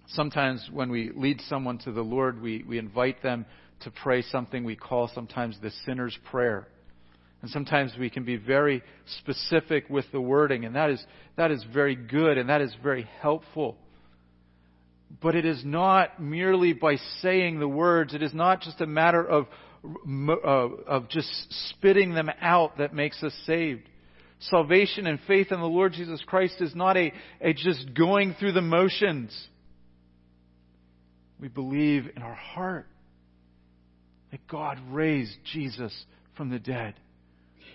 Sometimes 0.09 0.69
when 0.73 0.91
we 0.91 1.11
lead 1.15 1.41
someone 1.49 1.79
to 1.79 1.93
the 1.93 2.03
Lord, 2.03 2.41
we, 2.41 2.65
we 2.67 2.79
invite 2.79 3.23
them 3.23 3.47
to 3.81 3.91
pray 3.91 4.23
something 4.23 4.65
we 4.65 4.77
call 4.77 5.11
sometimes 5.15 5.59
the 5.61 5.71
sinner's 5.85 6.17
prayer. 6.31 6.69
And 7.43 7.51
sometimes 7.51 7.93
we 7.99 8.09
can 8.09 8.25
be 8.25 8.37
very 8.37 8.83
specific 9.19 9.91
with 9.91 10.07
the 10.13 10.21
wording, 10.21 10.65
and 10.65 10.75
that 10.75 10.91
is, 10.91 11.05
that 11.37 11.51
is 11.51 11.65
very 11.73 11.95
good 11.95 12.39
and 12.39 12.49
that 12.49 12.61
is 12.61 12.75
very 12.83 13.07
helpful. 13.21 13.77
But 15.21 15.35
it 15.35 15.45
is 15.45 15.63
not 15.65 16.21
merely 16.21 16.73
by 16.73 16.97
saying 17.21 17.59
the 17.59 17.69
words, 17.69 18.15
it 18.15 18.23
is 18.23 18.35
not 18.35 18.63
just 18.63 18.81
a 18.81 18.87
matter 18.87 19.25
of, 19.25 19.47
of 20.47 21.09
just 21.09 21.29
spitting 21.71 22.15
them 22.15 22.31
out 22.41 22.79
that 22.79 22.95
makes 22.95 23.23
us 23.23 23.35
saved. 23.45 23.83
Salvation 24.41 25.07
and 25.07 25.19
faith 25.27 25.53
in 25.53 25.61
the 25.61 25.67
Lord 25.67 25.93
Jesus 25.93 26.23
Christ 26.27 26.61
is 26.61 26.75
not 26.75 26.97
a, 26.97 27.13
a 27.41 27.53
just 27.53 27.95
going 27.95 28.35
through 28.39 28.53
the 28.53 28.63
motions. 28.63 29.49
We 31.41 31.49
believe 31.49 32.09
in 32.17 32.23
our 32.23 32.35
heart 32.35 32.87
that 34.31 34.47
God 34.49 34.79
raised 34.91 35.37
Jesus 35.53 35.93
from 36.37 36.51
the 36.51 36.59
dead. 36.59 36.95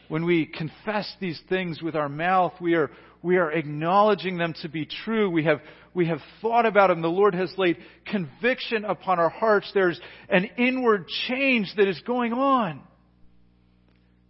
When 0.07 0.25
we 0.25 0.45
confess 0.45 1.11
these 1.19 1.39
things 1.47 1.81
with 1.81 1.95
our 1.95 2.09
mouth, 2.09 2.53
we 2.59 2.73
are, 2.73 2.91
we 3.21 3.37
are 3.37 3.51
acknowledging 3.51 4.37
them 4.37 4.53
to 4.61 4.69
be 4.69 4.85
true. 4.85 5.29
We 5.29 5.45
have, 5.45 5.61
we 5.93 6.07
have 6.07 6.19
thought 6.41 6.65
about 6.65 6.87
them. 6.87 7.01
The 7.01 7.07
Lord 7.07 7.33
has 7.33 7.53
laid 7.57 7.77
conviction 8.05 8.83
upon 8.83 9.19
our 9.19 9.29
hearts. 9.29 9.71
There's 9.73 9.99
an 10.27 10.49
inward 10.57 11.07
change 11.27 11.71
that 11.77 11.87
is 11.87 12.01
going 12.01 12.33
on. 12.33 12.81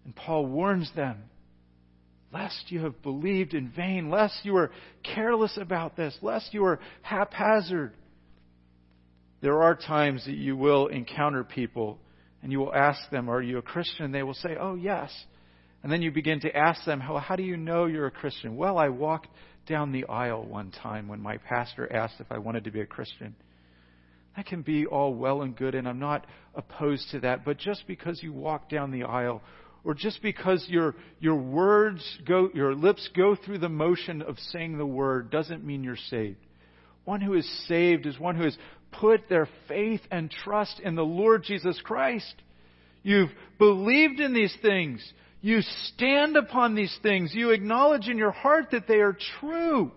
And 0.05 0.15
Paul 0.15 0.45
warns 0.45 0.91
them 0.95 1.23
lest 2.33 2.65
you 2.71 2.81
have 2.81 3.01
believed 3.01 3.53
in 3.53 3.69
vain, 3.69 4.09
lest 4.09 4.39
you 4.43 4.55
are 4.55 4.71
careless 5.03 5.57
about 5.59 5.97
this, 5.97 6.17
lest 6.21 6.53
you 6.53 6.63
are 6.65 6.79
haphazard. 7.01 7.93
There 9.41 9.63
are 9.63 9.75
times 9.75 10.25
that 10.25 10.35
you 10.35 10.55
will 10.55 10.87
encounter 10.87 11.43
people 11.43 11.97
and 12.43 12.51
you 12.51 12.59
will 12.59 12.73
ask 12.73 12.99
them, 13.09 13.29
Are 13.29 13.41
you 13.41 13.57
a 13.57 13.61
Christian? 13.61 14.05
And 14.05 14.13
they 14.13 14.23
will 14.23 14.33
say, 14.35 14.55
Oh, 14.59 14.75
yes. 14.75 15.11
And 15.83 15.91
then 15.91 16.01
you 16.01 16.11
begin 16.11 16.39
to 16.41 16.55
ask 16.55 16.85
them, 16.85 16.99
How, 16.99 17.17
how 17.17 17.35
do 17.35 17.43
you 17.43 17.57
know 17.57 17.85
you're 17.85 18.07
a 18.07 18.11
Christian? 18.11 18.55
Well, 18.55 18.77
I 18.77 18.89
walked 18.89 19.27
down 19.67 19.91
the 19.91 20.05
aisle 20.05 20.43
one 20.43 20.71
time 20.71 21.07
when 21.07 21.21
my 21.21 21.37
pastor 21.37 21.91
asked 21.91 22.15
if 22.19 22.31
I 22.31 22.37
wanted 22.37 22.65
to 22.65 22.71
be 22.71 22.81
a 22.81 22.85
Christian. 22.85 23.35
That 24.35 24.45
can 24.45 24.61
be 24.61 24.85
all 24.85 25.13
well 25.13 25.41
and 25.41 25.55
good, 25.55 25.75
and 25.75 25.87
I'm 25.87 25.99
not 25.99 26.25
opposed 26.55 27.09
to 27.11 27.19
that. 27.21 27.43
But 27.43 27.57
just 27.57 27.85
because 27.85 28.21
you 28.23 28.31
walk 28.31 28.69
down 28.69 28.91
the 28.91 29.03
aisle, 29.03 29.41
or 29.83 29.93
just 29.93 30.21
because 30.21 30.65
your, 30.69 30.95
your 31.19 31.35
words 31.35 32.03
go, 32.25 32.49
your 32.53 32.73
lips 32.73 33.09
go 33.15 33.35
through 33.35 33.57
the 33.57 33.69
motion 33.69 34.21
of 34.21 34.37
saying 34.51 34.77
the 34.77 34.85
word, 34.85 35.31
doesn't 35.31 35.65
mean 35.65 35.83
you're 35.83 35.97
saved. 36.09 36.37
One 37.03 37.19
who 37.19 37.33
is 37.33 37.67
saved 37.67 38.05
is 38.05 38.19
one 38.19 38.35
who 38.35 38.43
has 38.43 38.57
put 38.99 39.29
their 39.29 39.47
faith 39.67 40.01
and 40.11 40.29
trust 40.29 40.79
in 40.79 40.95
the 40.95 41.03
Lord 41.03 41.43
Jesus 41.43 41.79
Christ. 41.83 42.33
You've 43.03 43.31
believed 43.57 44.19
in 44.19 44.33
these 44.33 44.55
things. 44.61 45.01
You 45.41 45.61
stand 45.93 46.37
upon 46.37 46.75
these 46.75 46.95
things. 47.01 47.33
You 47.33 47.49
acknowledge 47.49 48.07
in 48.07 48.17
your 48.17 48.31
heart 48.31 48.67
that 48.71 48.87
they 48.87 48.99
are 48.99 49.17
true. 49.39 49.91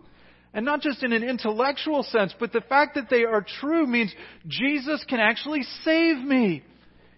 And 0.54 0.64
not 0.64 0.80
just 0.80 1.02
in 1.02 1.12
an 1.12 1.24
intellectual 1.24 2.02
sense, 2.04 2.32
but 2.38 2.52
the 2.52 2.60
fact 2.60 2.94
that 2.94 3.10
they 3.10 3.24
are 3.24 3.44
true 3.60 3.86
means 3.86 4.14
Jesus 4.46 5.04
can 5.08 5.20
actually 5.20 5.64
save 5.82 6.18
me. 6.18 6.62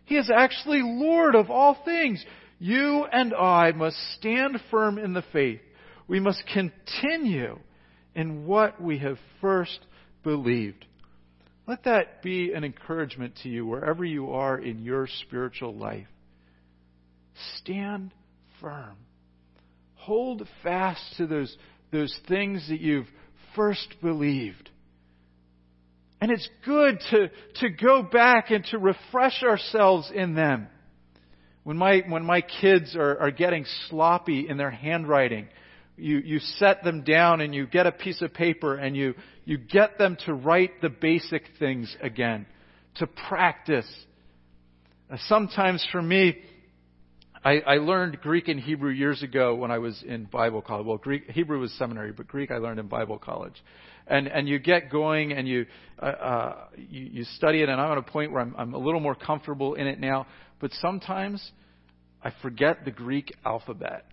He 0.06 0.16
is 0.16 0.30
actually 0.34 0.80
Lord 0.82 1.34
of 1.34 1.50
all 1.50 1.76
things. 1.84 2.24
You 2.58 3.04
and 3.04 3.34
I 3.34 3.72
must 3.72 3.96
stand 4.18 4.58
firm 4.70 4.98
in 4.98 5.12
the 5.12 5.24
faith. 5.32 5.60
We 6.08 6.18
must 6.18 6.42
continue 6.46 7.58
in 8.14 8.46
what 8.46 8.80
we 8.80 8.98
have 8.98 9.18
first 9.40 9.78
believed. 10.22 10.86
Let 11.66 11.84
that 11.84 12.22
be 12.22 12.52
an 12.52 12.62
encouragement 12.62 13.34
to 13.42 13.48
you 13.48 13.66
wherever 13.66 14.04
you 14.04 14.30
are 14.32 14.56
in 14.56 14.84
your 14.84 15.08
spiritual 15.22 15.74
life. 15.74 16.06
Stand 17.58 18.12
firm. 18.60 18.96
Hold 19.94 20.46
fast 20.62 21.02
to 21.16 21.26
those, 21.26 21.56
those 21.90 22.16
things 22.28 22.68
that 22.68 22.80
you've 22.80 23.08
first 23.56 23.96
believed. 24.00 24.70
And 26.20 26.30
it's 26.30 26.48
good 26.64 27.00
to, 27.10 27.30
to 27.56 27.68
go 27.68 28.02
back 28.02 28.50
and 28.50 28.64
to 28.66 28.78
refresh 28.78 29.42
ourselves 29.42 30.10
in 30.14 30.34
them. 30.34 30.68
When 31.64 31.76
my, 31.76 32.02
when 32.08 32.24
my 32.24 32.42
kids 32.42 32.94
are, 32.94 33.18
are 33.18 33.30
getting 33.32 33.66
sloppy 33.88 34.48
in 34.48 34.56
their 34.56 34.70
handwriting, 34.70 35.48
you, 35.96 36.18
you 36.18 36.38
set 36.38 36.84
them 36.84 37.02
down 37.02 37.40
and 37.40 37.54
you 37.54 37.66
get 37.66 37.86
a 37.86 37.92
piece 37.92 38.20
of 38.22 38.34
paper 38.34 38.76
and 38.76 38.96
you, 38.96 39.14
you 39.44 39.58
get 39.58 39.98
them 39.98 40.16
to 40.26 40.34
write 40.34 40.80
the 40.82 40.90
basic 40.90 41.42
things 41.58 41.94
again, 42.02 42.46
to 42.96 43.06
practice. 43.06 43.88
Uh, 45.10 45.16
sometimes 45.26 45.86
for 45.90 46.02
me, 46.02 46.36
I, 47.44 47.60
I 47.60 47.74
learned 47.76 48.20
Greek 48.20 48.48
and 48.48 48.58
Hebrew 48.58 48.90
years 48.90 49.22
ago 49.22 49.54
when 49.54 49.70
I 49.70 49.78
was 49.78 50.02
in 50.06 50.24
Bible 50.24 50.60
college. 50.62 50.86
Well, 50.86 50.96
Greek, 50.96 51.30
Hebrew 51.30 51.60
was 51.60 51.72
seminary, 51.74 52.12
but 52.12 52.26
Greek 52.26 52.50
I 52.50 52.56
learned 52.56 52.80
in 52.80 52.88
Bible 52.88 53.18
college. 53.18 53.54
And, 54.08 54.26
and 54.26 54.48
you 54.48 54.58
get 54.58 54.90
going 54.90 55.32
and 55.32 55.46
you, 55.46 55.66
uh, 56.00 56.06
uh, 56.06 56.56
you, 56.76 57.08
you 57.12 57.24
study 57.36 57.62
it, 57.62 57.68
and 57.68 57.80
I'm 57.80 57.92
at 57.92 57.98
a 57.98 58.02
point 58.02 58.32
where 58.32 58.42
I'm, 58.42 58.54
I'm 58.58 58.74
a 58.74 58.78
little 58.78 59.00
more 59.00 59.14
comfortable 59.14 59.74
in 59.74 59.86
it 59.86 60.00
now. 60.00 60.26
But 60.60 60.72
sometimes 60.80 61.52
I 62.22 62.32
forget 62.42 62.84
the 62.84 62.90
Greek 62.90 63.32
alphabet. 63.44 64.06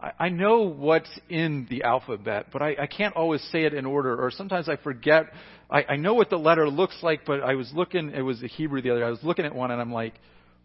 I 0.00 0.28
know 0.28 0.62
what's 0.62 1.10
in 1.28 1.66
the 1.68 1.82
alphabet, 1.82 2.46
but 2.52 2.62
I, 2.62 2.76
I 2.82 2.86
can't 2.86 3.16
always 3.16 3.42
say 3.50 3.64
it 3.64 3.74
in 3.74 3.84
order, 3.84 4.24
or 4.24 4.30
sometimes 4.30 4.68
I 4.68 4.76
forget. 4.76 5.32
I, 5.68 5.84
I 5.88 5.96
know 5.96 6.14
what 6.14 6.30
the 6.30 6.36
letter 6.36 6.68
looks 6.68 6.96
like, 7.02 7.24
but 7.26 7.42
I 7.42 7.54
was 7.54 7.72
looking, 7.74 8.10
it 8.10 8.22
was 8.22 8.40
the 8.40 8.46
Hebrew 8.46 8.80
the 8.80 8.90
other 8.90 9.00
day, 9.00 9.06
I 9.06 9.10
was 9.10 9.24
looking 9.24 9.44
at 9.44 9.54
one 9.54 9.72
and 9.72 9.80
I'm 9.80 9.92
like, 9.92 10.14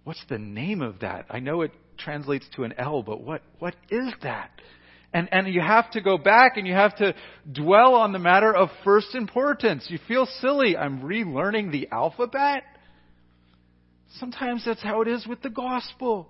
what's 0.04 0.24
the 0.30 0.38
name 0.38 0.84
of 0.84 1.00
that? 1.00 1.26
I 1.32 1.40
know 1.40 1.62
it 1.62 1.72
translates 1.98 2.46
to 2.56 2.64
an 2.64 2.74
L, 2.78 3.02
but 3.02 3.22
what, 3.22 3.42
what 3.58 3.76
is 3.90 4.14
that? 4.22 4.52
And, 5.14 5.30
and 5.32 5.52
you 5.52 5.62
have 5.62 5.90
to 5.92 6.02
go 6.02 6.18
back 6.18 6.58
and 6.58 6.68
you 6.68 6.74
have 6.74 6.96
to 6.98 7.16
dwell 7.52 7.96
on 7.96 8.14
the 8.14 8.20
matter 8.20 8.54
of 8.56 8.70
first 8.84 9.16
importance. 9.16 9.86
You 9.90 10.00
feel 10.08 10.28
silly. 10.42 10.78
I'm 10.78 11.02
relearning 11.02 11.72
the 11.72 11.88
alphabet. 11.92 12.64
Sometimes 14.20 14.64
that's 14.66 14.82
how 14.82 15.02
it 15.02 15.08
is 15.08 15.26
with 15.26 15.42
the 15.42 15.50
gospel 15.50 16.30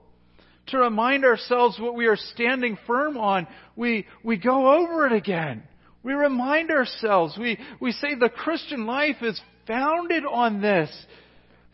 to 0.68 0.78
remind 0.78 1.26
ourselves 1.26 1.78
what 1.80 1.96
we 1.96 2.08
are 2.08 2.16
standing 2.16 2.78
firm 2.88 3.18
on, 3.18 3.48
we, 3.76 4.06
we 4.24 4.38
go 4.38 4.74
over 4.74 5.06
it 5.06 5.14
again. 5.14 5.64
We 6.04 6.14
remind 6.14 6.72
ourselves. 6.72 7.38
We, 7.38 7.58
we 7.80 7.92
say 7.92 8.16
the 8.16 8.30
Christian 8.30 8.86
life 8.86 9.18
is 9.22 9.40
founded 9.68 10.24
on 10.26 10.62
this. 10.62 10.90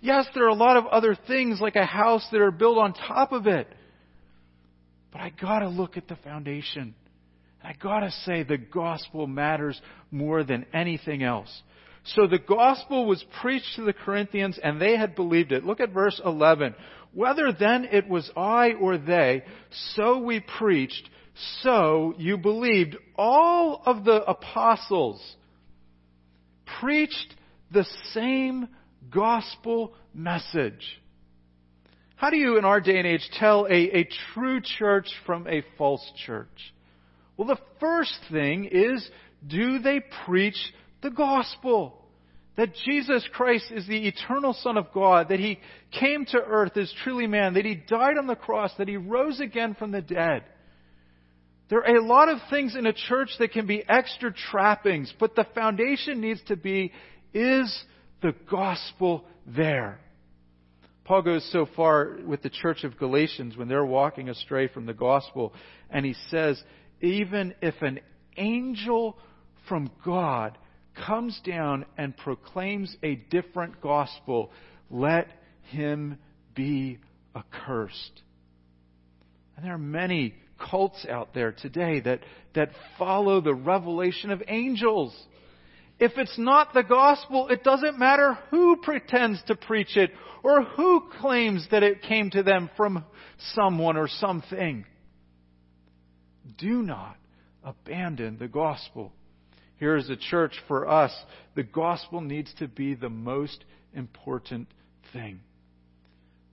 Yes, 0.02 0.28
there 0.34 0.46
are 0.46 0.50
a 0.50 0.54
lot 0.54 0.78
of 0.78 0.86
other 0.86 1.18
things 1.28 1.60
like 1.60 1.76
a 1.76 1.86
house 1.86 2.26
that 2.32 2.40
are 2.40 2.52
built 2.52 2.78
on 2.78 2.94
top 2.94 3.32
of 3.32 3.48
it. 3.48 3.68
But 5.12 5.22
I 5.22 5.32
gotta 5.42 5.68
look 5.68 5.98
at 5.98 6.08
the 6.08 6.16
foundation. 6.18 6.96
I 7.64 7.74
gotta 7.74 8.12
say 8.26 8.44
the 8.44 8.58
gospel 8.58 9.28
matters 9.28 9.80
more 10.12 10.44
than 10.44 10.66
anything 10.74 11.24
else. 11.24 11.50
So 12.16 12.28
the 12.28 12.40
gospel 12.40 13.06
was 13.06 13.24
preached 13.42 13.76
to 13.76 13.84
the 13.84 13.94
Corinthians 13.94 14.58
and 14.62 14.80
they 14.80 14.96
had 14.96 15.16
believed 15.16 15.52
it. 15.52 15.66
Look 15.66 15.80
at 15.80 15.92
verse 15.92 16.20
11. 16.24 16.76
Whether 17.14 17.52
then 17.52 17.86
it 17.92 18.08
was 18.08 18.30
I 18.38 18.74
or 18.74 18.98
they, 18.98 19.44
so 19.96 20.20
we 20.20 20.40
preached, 20.40 21.10
so 21.62 22.14
you 22.18 22.38
believed. 22.38 22.98
All 23.16 23.82
of 23.86 24.04
the 24.06 24.24
apostles 24.24 25.22
preached 26.80 27.36
the 27.72 27.86
same 28.14 28.68
gospel 29.12 29.94
message. 30.14 31.02
How 32.16 32.30
do 32.30 32.38
you, 32.38 32.58
in 32.58 32.66
our 32.66 32.82
day 32.82 32.98
and 32.98 33.08
age, 33.08 33.28
tell 33.40 33.66
a, 33.66 34.00
a 34.00 34.10
true 34.34 34.60
church 34.62 35.08
from 35.26 35.48
a 35.48 35.64
false 35.78 36.06
church? 36.26 36.74
Well, 37.38 37.48
the 37.48 37.62
first 37.80 38.20
thing 38.30 38.68
is, 38.70 39.10
do 39.48 39.80
they 39.80 40.02
preach 40.26 40.58
the 41.02 41.12
gospel? 41.12 41.99
That 42.60 42.76
Jesus 42.86 43.26
Christ 43.32 43.72
is 43.72 43.88
the 43.88 44.06
eternal 44.10 44.52
Son 44.52 44.76
of 44.76 44.92
God, 44.92 45.30
that 45.30 45.40
He 45.40 45.60
came 45.98 46.26
to 46.26 46.38
earth 46.38 46.76
as 46.76 46.94
truly 47.06 47.26
man, 47.26 47.54
that 47.54 47.64
He 47.64 47.76
died 47.76 48.18
on 48.18 48.28
the 48.28 48.36
cross, 48.36 48.74
that 48.78 48.90
He 48.90 48.98
rose 48.98 49.40
again 49.40 49.78
from 49.80 49.92
the 49.92 50.02
dead. 50.02 50.44
There 51.70 51.80
are 51.80 51.96
a 51.96 52.06
lot 52.06 52.28
of 52.28 52.40
things 52.50 52.76
in 52.76 52.86
a 52.86 52.92
church 52.92 53.30
that 53.40 53.54
can 53.54 53.66
be 53.66 53.86
extra 53.88 54.34
trappings, 54.34 55.14
but 55.22 55.38
the 55.38 55.48
foundation 55.56 56.20
needs 56.20 56.42
to 56.48 56.58
be, 56.58 56.92
is 57.34 57.84
the 58.22 58.34
gospel 58.52 59.24
there? 59.48 60.02
Paul 61.06 61.22
goes 61.22 61.50
so 61.54 61.66
far 61.78 62.18
with 62.26 62.42
the 62.42 62.50
church 62.50 62.84
of 62.84 62.98
Galatians 62.98 63.56
when 63.56 63.70
they're 63.70 63.86
walking 63.86 64.28
astray 64.28 64.68
from 64.68 64.86
the 64.86 64.94
gospel, 64.94 65.54
and 65.90 66.06
he 66.06 66.16
says, 66.30 66.62
even 67.00 67.56
if 67.62 67.82
an 67.82 68.02
angel 68.36 69.18
from 69.70 69.90
God 70.04 70.58
comes 70.96 71.40
down 71.46 71.86
and 71.98 72.16
proclaims 72.16 72.96
a 73.04 73.16
different 73.16 73.82
gospel, 73.82 74.52
let 74.90 75.28
him 75.64 76.18
be 76.56 77.00
accursed. 77.36 78.22
And 79.56 79.66
there 79.66 79.74
are 79.74 79.78
many 79.78 80.36
cults 80.70 81.06
out 81.10 81.34
there 81.34 81.52
today 81.52 82.00
that, 82.02 82.22
that 82.56 82.70
follow 82.98 83.42
the 83.42 83.54
revelation 83.54 84.32
of 84.32 84.44
angels. 84.48 85.16
If 86.00 86.14
it's 86.18 86.38
not 86.38 86.74
the 86.74 86.84
gospel, 86.84 87.50
it 87.50 87.64
doesn't 87.64 88.00
matter 88.00 88.38
who 88.52 88.78
pretends 88.78 89.42
to 89.48 89.56
preach 89.56 89.98
it 89.98 90.12
or 90.44 90.64
who 90.64 91.10
claims 91.20 91.68
that 91.72 91.84
it 91.84 92.02
came 92.02 92.30
to 92.32 92.44
them 92.44 92.70
from 92.78 93.04
someone 93.54 93.98
or 93.98 94.08
something. 94.08 94.86
Do 96.58 96.82
not 96.82 97.18
abandon 97.64 98.38
the 98.38 98.48
gospel. 98.48 99.14
Here 99.80 99.96
is 99.96 100.10
a 100.10 100.16
church 100.16 100.54
for 100.68 100.88
us. 100.88 101.12
The 101.56 101.64
gospel 101.64 102.22
needs 102.22 102.54
to 102.60 102.68
be 102.68 102.96
the 102.96 103.10
most 103.10 103.64
important 103.94 104.68
thing. 105.14 105.40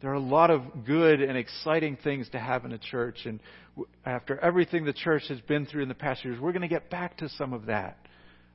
There 0.00 0.10
are 0.10 0.14
a 0.14 0.20
lot 0.20 0.50
of 0.50 0.84
good 0.86 1.20
and 1.20 1.36
exciting 1.36 1.98
things 2.02 2.28
to 2.30 2.38
have 2.38 2.64
in 2.64 2.72
a 2.72 2.78
church, 2.78 3.24
and 3.24 3.40
after 4.04 4.38
everything 4.38 4.84
the 4.84 4.92
church 4.92 5.22
has 5.28 5.40
been 5.40 5.66
through 5.66 5.82
in 5.82 5.88
the 5.88 5.94
past 5.94 6.24
years, 6.24 6.38
we're 6.38 6.52
going 6.52 6.62
to 6.62 6.68
get 6.68 6.90
back 6.90 7.16
to 7.18 7.28
some 7.30 7.52
of 7.52 7.66
that 7.66 7.98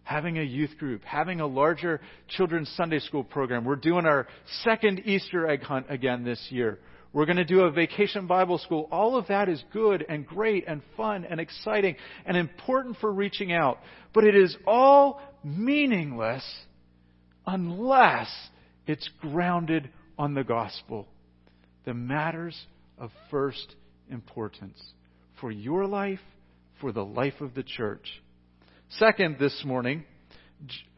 having 0.04 0.38
a 0.38 0.44
youth 0.44 0.78
group, 0.78 1.04
having 1.04 1.40
a 1.42 1.48
larger 1.48 2.01
children's 2.28 2.70
Sunday 2.75 3.00
school 3.00 3.24
program. 3.24 3.66
We're 3.66 3.75
doing 3.75 4.06
our 4.06 4.28
second 4.63 5.01
Easter 5.06 5.48
egg 5.48 5.62
hunt 5.62 5.88
again 5.90 6.24
this 6.24 6.48
year. 6.50 6.80
We're 7.13 7.25
going 7.25 7.38
to 7.38 7.46
do 7.46 7.62
a 7.62 7.72
vacation 7.72 8.25
Bible 8.25 8.58
school. 8.58 8.88
All 8.89 9.18
of 9.18 9.27
that 9.27 9.50
is 9.50 9.62
good 9.74 10.06
and 10.08 10.25
great 10.25 10.63
and 10.68 10.82
fun 10.96 11.25
and 11.25 11.41
exciting 11.41 11.98
and 12.25 12.38
important 12.38 12.98
for 13.01 13.12
reaching 13.12 13.51
out. 13.51 13.80
But 14.13 14.24
it 14.24 14.36
is 14.36 14.56
all 14.65 15.22
meaningless 15.44 16.44
unless 17.46 18.30
it's 18.88 19.10
grounded 19.20 19.89
on 20.18 20.34
the 20.34 20.44
gospel. 20.44 21.08
The 21.86 21.94
matters 21.94 22.58
of 22.98 23.12
first 23.30 23.75
importance 24.10 24.82
for 25.41 25.51
your 25.51 25.88
life, 25.88 26.20
for 26.80 26.94
the 26.94 27.03
life 27.03 27.41
of 27.41 27.56
the 27.56 27.63
church. 27.63 28.22
Second, 28.89 29.38
this 29.39 29.63
morning, 29.65 30.06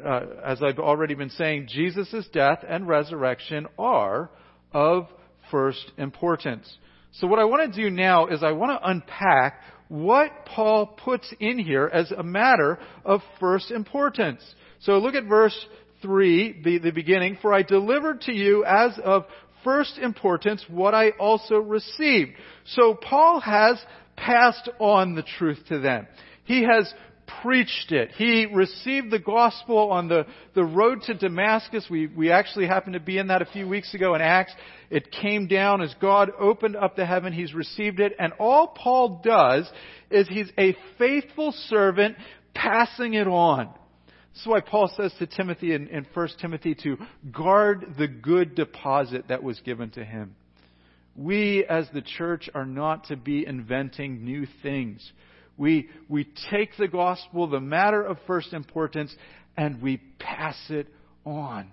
uh, 0.04 0.22
as 0.46 0.62
I've 0.62 0.80
already 0.80 1.16
been 1.16 1.30
saying, 1.30 1.70
Jesus' 1.70 2.28
death 2.34 2.60
and 2.68 2.88
resurrection 2.88 3.68
are 3.80 4.30
of 4.74 5.08
first 5.54 5.92
importance. 6.00 6.68
So 7.12 7.28
what 7.28 7.38
I 7.38 7.46
want 7.46 7.72
to 7.72 7.82
do 7.84 7.92
now 7.92 8.26
is 8.26 8.42
I 8.42 8.54
want 8.54 8.72
to 8.72 8.90
unpack 8.90 9.62
what 9.88 10.48
Paul 10.48 10.88
puts 10.88 11.32
in 11.40 11.60
here 11.60 11.88
as 11.94 12.10
a 12.10 12.24
matter 12.24 12.80
of 13.06 13.22
first 13.40 13.70
importance. 13.70 14.42
So 14.80 14.94
look 14.94 15.14
at 15.14 15.26
verse 15.26 15.56
3, 16.02 16.62
the, 16.64 16.80
the 16.80 16.90
beginning. 16.90 17.38
For 17.40 17.54
I 17.54 17.62
delivered 17.62 18.22
to 18.22 18.34
you 18.34 18.66
as 18.66 18.98
of 19.04 19.26
first 19.64 20.00
importance 20.00 20.66
what 20.68 20.96
I 20.96 21.12
also 21.12 21.58
received. 21.58 22.32
So 22.66 22.96
Paul 22.96 23.40
has 23.42 23.78
passed 24.16 24.72
on 24.80 25.14
the 25.14 25.24
truth 25.38 25.60
to 25.70 25.80
them. 25.80 26.08
He 26.46 26.64
has 26.64 26.92
preached 27.42 27.92
it. 27.92 28.12
He 28.12 28.46
received 28.46 29.12
the 29.12 29.20
gospel 29.20 29.92
on 29.92 30.08
the, 30.08 30.26
the 30.56 30.64
road 30.64 31.02
to 31.04 31.14
Damascus. 31.14 31.86
We, 31.90 32.08
we 32.08 32.32
actually 32.32 32.68
happened 32.68 32.94
to 32.94 33.00
be 33.00 33.18
in 33.18 33.28
that 33.28 33.42
a 33.42 33.46
few 33.46 33.68
weeks 33.68 33.94
ago 33.94 34.16
in 34.16 34.22
Acts. 34.22 34.54
It 34.90 35.12
came 35.12 35.48
down 35.48 35.82
as 35.82 35.94
God 36.00 36.32
opened 36.40 36.76
up 36.76 36.96
the 36.96 37.06
heaven. 37.06 37.34
He's 37.34 37.54
received 37.54 38.00
it. 38.00 38.14
And 38.20 38.34
all 38.40 38.68
Paul 38.68 39.22
does 39.24 39.70
is 40.10 40.28
he's 40.28 40.52
a 40.58 40.76
faithful 40.98 41.52
servant 41.68 42.16
passing 42.54 43.14
it 43.14 43.28
on. 43.28 43.70
This 44.34 44.42
is 44.42 44.48
why 44.48 44.62
Paul 44.62 44.92
says 44.96 45.14
to 45.20 45.28
Timothy 45.28 45.74
in, 45.74 45.88
in 45.88 46.08
1 46.14 46.30
Timothy 46.42 46.76
to 46.84 46.98
guard 47.32 47.96
the 47.98 48.08
good 48.08 48.56
deposit 48.56 49.28
that 49.30 49.44
was 49.44 49.60
given 49.60 49.92
to 49.92 50.04
him. 50.04 50.36
We 51.16 51.64
as 51.70 51.88
the 51.94 52.02
church 52.02 52.50
are 52.56 52.66
not 52.66 53.06
to 53.10 53.16
be 53.16 53.46
inventing 53.46 54.26
new 54.26 54.48
things. 54.64 55.12
We, 55.58 55.90
we 56.10 56.28
take 56.50 56.76
the 56.78 56.88
gospel, 56.88 57.48
the 57.48 57.60
matter 57.60 58.02
of 58.04 58.18
first 58.26 58.54
importance, 58.54 59.16
and 59.56 59.82
we 59.82 60.02
pass 60.20 60.58
it 60.70 60.88
on. 61.26 61.70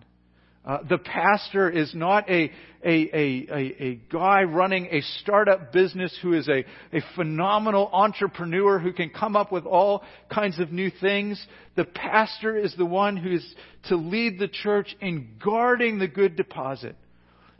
Uh, 0.63 0.79
the 0.87 0.99
pastor 0.99 1.71
is 1.71 1.95
not 1.95 2.29
a, 2.29 2.53
a, 2.85 3.11
a, 3.15 3.83
a, 3.83 3.95
guy 4.13 4.43
running 4.43 4.89
a 4.91 5.01
startup 5.21 5.73
business 5.73 6.17
who 6.21 6.35
is 6.35 6.47
a, 6.49 6.67
a 6.95 7.01
phenomenal 7.17 7.89
entrepreneur 7.91 8.79
who 8.79 8.93
can 8.93 9.09
come 9.09 9.37
up 9.37 9.51
with 9.51 9.65
all 9.65 10.05
kinds 10.31 10.59
of 10.59 10.71
new 10.71 10.91
things. 11.01 11.43
The 11.77 11.87
pastor 11.87 12.59
is 12.59 12.75
the 12.77 12.85
one 12.85 13.17
who 13.17 13.33
is 13.33 13.55
to 13.89 13.97
lead 13.97 14.39
the 14.39 14.49
church 14.49 14.95
in 15.01 15.31
guarding 15.43 15.99
the 15.99 16.09
good 16.09 16.37
deposit. 16.37 16.95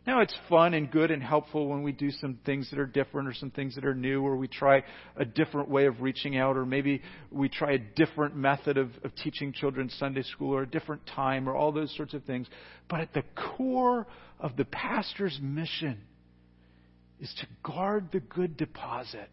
Now, 0.05 0.21
it's 0.21 0.35
fun 0.49 0.73
and 0.73 0.89
good 0.89 1.11
and 1.11 1.21
helpful 1.21 1.67
when 1.67 1.83
we 1.83 1.91
do 1.91 2.09
some 2.09 2.39
things 2.43 2.69
that 2.71 2.79
are 2.79 2.87
different 2.87 3.27
or 3.27 3.33
some 3.35 3.51
things 3.51 3.75
that 3.75 3.85
are 3.85 3.93
new, 3.93 4.23
or 4.23 4.35
we 4.35 4.47
try 4.47 4.83
a 5.15 5.25
different 5.25 5.69
way 5.69 5.85
of 5.85 6.01
reaching 6.01 6.37
out, 6.37 6.57
or 6.57 6.65
maybe 6.65 7.03
we 7.29 7.49
try 7.49 7.73
a 7.73 7.77
different 7.77 8.35
method 8.35 8.77
of, 8.77 8.89
of 9.03 9.13
teaching 9.15 9.53
children 9.53 9.91
Sunday 9.99 10.23
school, 10.23 10.55
or 10.55 10.63
a 10.63 10.67
different 10.67 11.05
time, 11.05 11.47
or 11.47 11.55
all 11.55 11.71
those 11.71 11.95
sorts 11.95 12.15
of 12.15 12.23
things. 12.23 12.47
But 12.89 13.01
at 13.01 13.13
the 13.13 13.23
core 13.35 14.07
of 14.39 14.57
the 14.57 14.65
pastor's 14.65 15.37
mission 15.39 15.99
is 17.19 17.31
to 17.39 17.47
guard 17.61 18.09
the 18.11 18.21
good 18.21 18.57
deposit, 18.57 19.29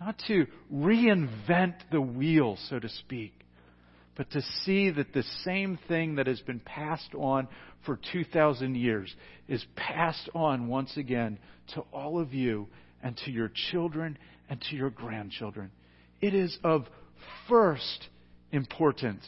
not 0.00 0.18
to 0.26 0.46
reinvent 0.72 1.76
the 1.92 2.00
wheel, 2.00 2.58
so 2.68 2.80
to 2.80 2.88
speak 2.88 3.43
but 4.16 4.30
to 4.30 4.42
see 4.64 4.90
that 4.90 5.12
the 5.12 5.24
same 5.44 5.78
thing 5.88 6.16
that 6.16 6.26
has 6.26 6.40
been 6.40 6.60
passed 6.60 7.14
on 7.16 7.48
for 7.84 7.98
2,000 8.12 8.76
years 8.76 9.14
is 9.48 9.64
passed 9.76 10.28
on 10.34 10.68
once 10.68 10.96
again 10.96 11.38
to 11.74 11.80
all 11.92 12.20
of 12.20 12.32
you 12.32 12.68
and 13.02 13.16
to 13.24 13.30
your 13.30 13.50
children 13.70 14.16
and 14.48 14.60
to 14.70 14.76
your 14.76 14.90
grandchildren. 14.90 15.70
It 16.20 16.34
is 16.34 16.56
of 16.62 16.86
first 17.48 18.08
importance. 18.52 19.24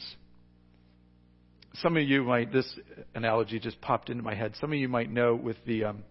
Some 1.81 1.97
of 1.97 2.03
you 2.03 2.23
might, 2.23 2.51
this 2.51 2.67
analogy 3.13 3.59
just 3.59 3.79
popped 3.81 4.09
into 4.09 4.23
my 4.23 4.33
head. 4.33 4.53
Some 4.59 4.71
of 4.71 4.79
you 4.79 4.87
might 4.87 5.11
know 5.11 5.35
with 5.35 5.57
the, 5.65 5.85
um, 5.85 6.03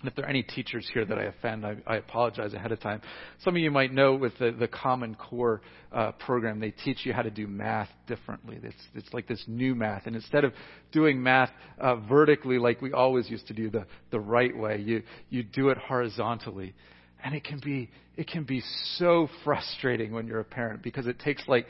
and 0.00 0.08
if 0.08 0.16
there 0.16 0.24
are 0.24 0.28
any 0.28 0.42
teachers 0.42 0.88
here 0.94 1.04
that 1.04 1.18
I 1.18 1.24
offend, 1.24 1.66
I, 1.66 1.76
I 1.86 1.96
apologize 1.96 2.54
ahead 2.54 2.72
of 2.72 2.80
time. 2.80 3.02
Some 3.44 3.54
of 3.54 3.60
you 3.60 3.70
might 3.70 3.92
know 3.92 4.14
with 4.14 4.32
the, 4.38 4.50
the 4.50 4.66
Common 4.66 5.14
Core 5.14 5.60
uh, 5.92 6.12
program, 6.12 6.58
they 6.58 6.70
teach 6.70 7.04
you 7.04 7.12
how 7.12 7.20
to 7.20 7.30
do 7.30 7.46
math 7.46 7.90
differently. 8.06 8.58
It's, 8.62 8.76
it's 8.94 9.12
like 9.12 9.28
this 9.28 9.44
new 9.46 9.74
math. 9.74 10.06
And 10.06 10.16
instead 10.16 10.44
of 10.44 10.54
doing 10.90 11.22
math 11.22 11.50
uh, 11.78 11.96
vertically 11.96 12.58
like 12.58 12.80
we 12.80 12.92
always 12.92 13.28
used 13.28 13.46
to 13.48 13.54
do 13.54 13.68
the, 13.68 13.84
the 14.10 14.20
right 14.20 14.56
way, 14.56 14.78
you, 14.78 15.02
you 15.28 15.42
do 15.42 15.68
it 15.68 15.76
horizontally. 15.76 16.74
And 17.22 17.34
it 17.34 17.44
can 17.44 17.60
be 17.62 17.90
it 18.16 18.26
can 18.28 18.44
be 18.44 18.62
so 18.96 19.28
frustrating 19.44 20.12
when 20.12 20.26
you're 20.26 20.40
a 20.40 20.44
parent 20.44 20.82
because 20.82 21.06
it 21.06 21.18
takes 21.18 21.42
like 21.48 21.66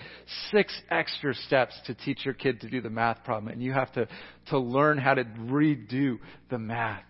six 0.51 0.73
extra 0.91 1.35
steps 1.35 1.79
to 1.87 1.95
teach 1.95 2.25
your 2.25 2.35
kid 2.35 2.61
to 2.63 2.69
do 2.69 2.81
the 2.81 2.91
math 2.91 3.23
problem 3.23 3.53
and 3.53 3.63
you 3.63 3.73
have 3.73 3.93
to 3.93 4.09
to 4.49 4.59
learn 4.59 4.99
how 4.99 5.15
to 5.15 5.23
redo 5.25 6.19
the 6.49 6.59
math. 6.59 7.03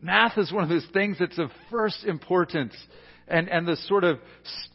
Math 0.00 0.38
is 0.38 0.52
one 0.52 0.62
of 0.62 0.68
those 0.68 0.86
things 0.92 1.16
that's 1.18 1.38
of 1.38 1.50
first 1.70 2.04
importance. 2.04 2.74
And, 3.30 3.50
and 3.50 3.68
the 3.68 3.76
sort 3.76 4.04
of 4.04 4.20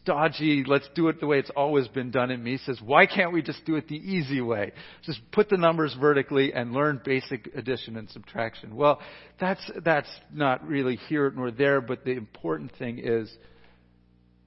stodgy, 0.02 0.62
let's 0.64 0.88
do 0.94 1.08
it 1.08 1.18
the 1.18 1.26
way 1.26 1.38
it's 1.38 1.50
always 1.56 1.88
been 1.88 2.12
done 2.12 2.30
in 2.30 2.40
me 2.42 2.58
says, 2.58 2.80
why 2.80 3.06
can't 3.06 3.32
we 3.32 3.42
just 3.42 3.64
do 3.64 3.74
it 3.74 3.88
the 3.88 3.96
easy 3.96 4.40
way? 4.40 4.72
Just 5.02 5.20
put 5.32 5.48
the 5.48 5.56
numbers 5.56 5.96
vertically 6.00 6.52
and 6.52 6.72
learn 6.72 7.00
basic 7.04 7.50
addition 7.56 7.96
and 7.96 8.08
subtraction. 8.10 8.76
Well, 8.76 9.00
that's, 9.40 9.68
that's 9.84 10.08
not 10.32 10.64
really 10.68 10.96
here 11.08 11.32
nor 11.34 11.50
there, 11.50 11.80
but 11.80 12.04
the 12.04 12.12
important 12.12 12.76
thing 12.78 13.00
is 13.02 13.32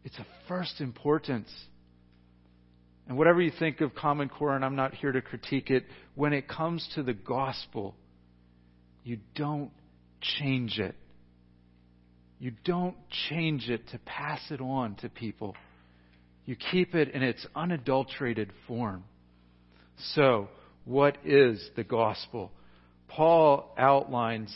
it's 0.05 0.17
of 0.19 0.25
first 0.47 0.79
importance. 0.79 1.51
And 3.09 3.17
whatever 3.17 3.41
you 3.41 3.51
think 3.59 3.81
of 3.81 3.93
Common 3.93 4.29
Core, 4.29 4.55
and 4.55 4.63
I'm 4.63 4.77
not 4.77 4.93
here 4.93 5.11
to 5.11 5.21
critique 5.21 5.69
it, 5.69 5.83
when 6.15 6.31
it 6.31 6.47
comes 6.47 6.87
to 6.95 7.03
the 7.03 7.13
gospel, 7.13 7.93
you 9.03 9.19
don't 9.35 9.71
change 10.21 10.79
it. 10.79 10.95
You 12.39 12.51
don't 12.63 12.95
change 13.29 13.69
it 13.69 13.87
to 13.89 13.99
pass 13.99 14.41
it 14.51 14.61
on 14.61 14.95
to 14.97 15.09
people. 15.09 15.55
You 16.45 16.55
keep 16.55 16.95
it 16.95 17.09
in 17.09 17.23
its 17.23 17.45
unadulterated 17.55 18.51
form. 18.67 19.03
So, 20.13 20.47
what 20.85 21.17
is 21.25 21.69
the 21.75 21.83
gospel? 21.83 22.51
Paul 23.07 23.73
outlines 23.77 24.55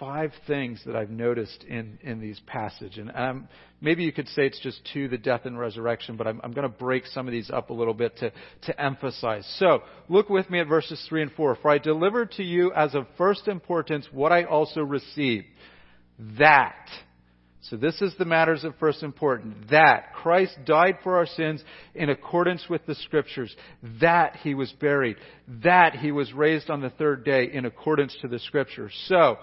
five 0.00 0.32
things 0.46 0.80
that 0.86 0.96
I've 0.96 1.10
noticed 1.10 1.62
in, 1.68 1.98
in 2.02 2.20
these 2.20 2.40
passages. 2.46 2.96
And 2.96 3.12
um, 3.14 3.48
maybe 3.80 4.02
you 4.02 4.12
could 4.12 4.26
say 4.28 4.46
it's 4.46 4.58
just 4.58 4.80
two, 4.92 5.06
the 5.08 5.18
death 5.18 5.42
and 5.44 5.58
resurrection, 5.58 6.16
but 6.16 6.26
I'm, 6.26 6.40
I'm 6.42 6.52
going 6.52 6.68
to 6.68 6.74
break 6.74 7.06
some 7.06 7.28
of 7.28 7.32
these 7.32 7.50
up 7.50 7.68
a 7.68 7.74
little 7.74 7.94
bit 7.94 8.16
to, 8.16 8.32
to 8.62 8.82
emphasize. 8.82 9.46
So, 9.58 9.82
look 10.08 10.30
with 10.30 10.48
me 10.48 10.58
at 10.58 10.66
verses 10.66 11.04
3 11.08 11.22
and 11.22 11.32
4. 11.32 11.58
For 11.62 11.70
I 11.70 11.78
delivered 11.78 12.32
to 12.32 12.42
you 12.42 12.72
as 12.72 12.94
of 12.94 13.06
first 13.18 13.46
importance 13.46 14.08
what 14.10 14.32
I 14.32 14.44
also 14.44 14.80
received. 14.80 15.46
That. 16.38 16.86
So 17.62 17.76
this 17.76 18.00
is 18.00 18.14
the 18.18 18.24
matters 18.24 18.64
of 18.64 18.74
first 18.76 19.02
importance. 19.02 19.54
That 19.70 20.14
Christ 20.14 20.56
died 20.64 20.98
for 21.02 21.16
our 21.16 21.26
sins 21.26 21.62
in 21.94 22.08
accordance 22.08 22.66
with 22.70 22.86
the 22.86 22.94
scriptures. 22.94 23.54
That 24.00 24.36
he 24.36 24.54
was 24.54 24.72
buried. 24.72 25.16
That 25.62 25.94
he 25.94 26.10
was 26.10 26.32
raised 26.32 26.70
on 26.70 26.80
the 26.80 26.90
third 26.90 27.24
day 27.24 27.50
in 27.52 27.66
accordance 27.66 28.16
to 28.22 28.28
the 28.28 28.38
scriptures. 28.38 28.92
So, 29.08 29.36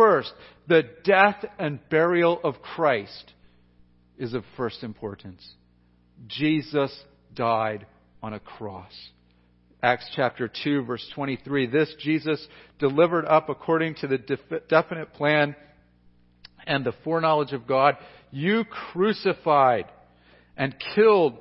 First, 0.00 0.32
the 0.66 0.82
death 1.04 1.44
and 1.58 1.78
burial 1.90 2.40
of 2.42 2.62
Christ 2.62 3.34
is 4.16 4.32
of 4.32 4.44
first 4.56 4.82
importance. 4.82 5.46
Jesus 6.26 6.98
died 7.34 7.84
on 8.22 8.32
a 8.32 8.40
cross. 8.40 8.94
Acts 9.82 10.10
chapter 10.16 10.50
2 10.64 10.84
verse 10.84 11.06
23. 11.14 11.66
This 11.66 11.94
Jesus 11.98 12.42
delivered 12.78 13.26
up 13.26 13.50
according 13.50 13.96
to 13.96 14.06
the 14.06 14.16
definite 14.70 15.12
plan 15.12 15.54
and 16.66 16.82
the 16.82 16.94
foreknowledge 17.04 17.52
of 17.52 17.66
God, 17.66 17.98
you 18.30 18.64
crucified 18.64 19.84
and 20.56 20.74
killed 20.94 21.36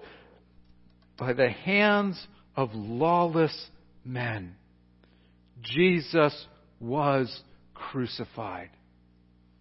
by 1.17 1.31
the 1.31 1.49
hands 1.49 2.21
of 2.57 2.71
lawless 2.73 3.69
men. 4.03 4.57
Jesus 5.61 6.45
was 6.81 7.41
crucified. 7.91 8.69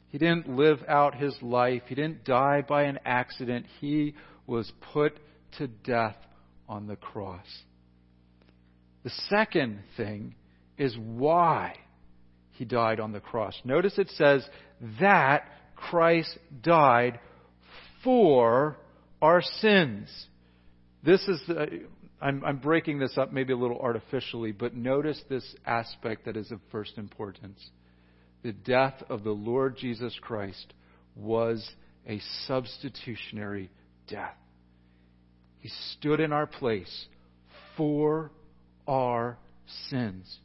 He 0.08 0.18
didn't 0.18 0.48
live 0.48 0.78
out 0.88 1.14
his 1.14 1.36
life. 1.42 1.82
He 1.86 1.94
didn't 1.94 2.24
die 2.24 2.62
by 2.66 2.84
an 2.84 2.98
accident. 3.04 3.66
He 3.80 4.14
was 4.46 4.72
put 4.92 5.18
to 5.58 5.68
death 5.68 6.16
on 6.68 6.86
the 6.86 6.96
cross. 6.96 7.46
The 9.04 9.10
second 9.28 9.80
thing 9.96 10.34
is 10.76 10.96
why 10.96 11.74
he 12.52 12.64
died 12.64 13.00
on 13.00 13.12
the 13.12 13.20
cross. 13.20 13.54
Notice 13.64 13.98
it 13.98 14.10
says 14.10 14.46
that 15.00 15.44
Christ 15.76 16.36
died 16.62 17.20
for 18.02 18.76
our 19.20 19.42
sins. 19.42 20.08
This 21.04 21.22
is 21.28 21.40
I'm, 22.20 22.44
I'm 22.44 22.58
breaking 22.58 22.98
this 22.98 23.16
up 23.16 23.32
maybe 23.32 23.52
a 23.52 23.56
little 23.56 23.78
artificially, 23.78 24.52
but 24.52 24.74
notice 24.74 25.22
this 25.28 25.54
aspect 25.64 26.24
that 26.24 26.36
is 26.36 26.50
of 26.50 26.60
first 26.72 26.98
importance 26.98 27.64
the 28.42 28.52
death 28.52 29.02
of 29.08 29.24
the 29.24 29.30
Lord 29.32 29.76
Jesus 29.76 30.16
Christ 30.20 30.72
was 31.16 31.68
a 32.06 32.20
substitutionary 32.46 33.70
death. 34.08 34.36
He 35.60 35.70
stood 35.92 36.20
in 36.20 36.32
our 36.32 36.46
place 36.46 37.06
for 37.76 38.30
our 38.86 39.36
sins. 39.88 40.38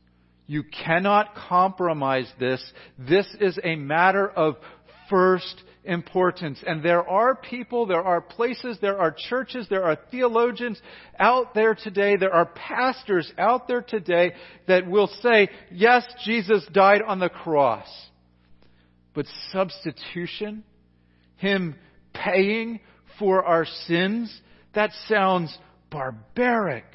You 0.48 0.64
cannot 0.64 1.36
compromise 1.36 2.32
this. 2.40 2.64
This 2.98 3.28
is 3.40 3.58
a 3.64 3.76
matter 3.76 4.28
of 4.28 4.56
first 5.10 5.64
importance. 5.86 6.64
And 6.66 6.84
there 6.84 7.08
are 7.08 7.36
people, 7.36 7.86
there 7.86 8.04
are 8.04 8.22
places, 8.22 8.78
there 8.82 9.00
are 9.00 9.16
churches, 9.30 9.68
there 9.70 9.84
are 9.84 9.98
theologians 10.12 10.82
out 11.20 11.54
there 11.54 11.76
today, 11.76 12.16
there 12.16 12.34
are 12.34 12.46
pastors 12.46 13.32
out 13.38 13.68
there 13.68 13.82
today 13.82 14.34
that 14.68 14.88
will 14.88 15.10
say, 15.22 15.50
yes, 15.72 16.06
Jesus 16.24 16.66
died 16.72 17.02
on 17.02 17.20
the 17.20 17.30
cross. 17.30 17.88
But 19.14 19.26
substitution, 19.52 20.64
Him 21.38 21.76
paying 22.14 22.80
for 23.20 23.44
our 23.44 23.66
sins, 23.88 24.36
that 24.74 24.92
sounds 25.08 25.56
barbaric. 25.92 26.86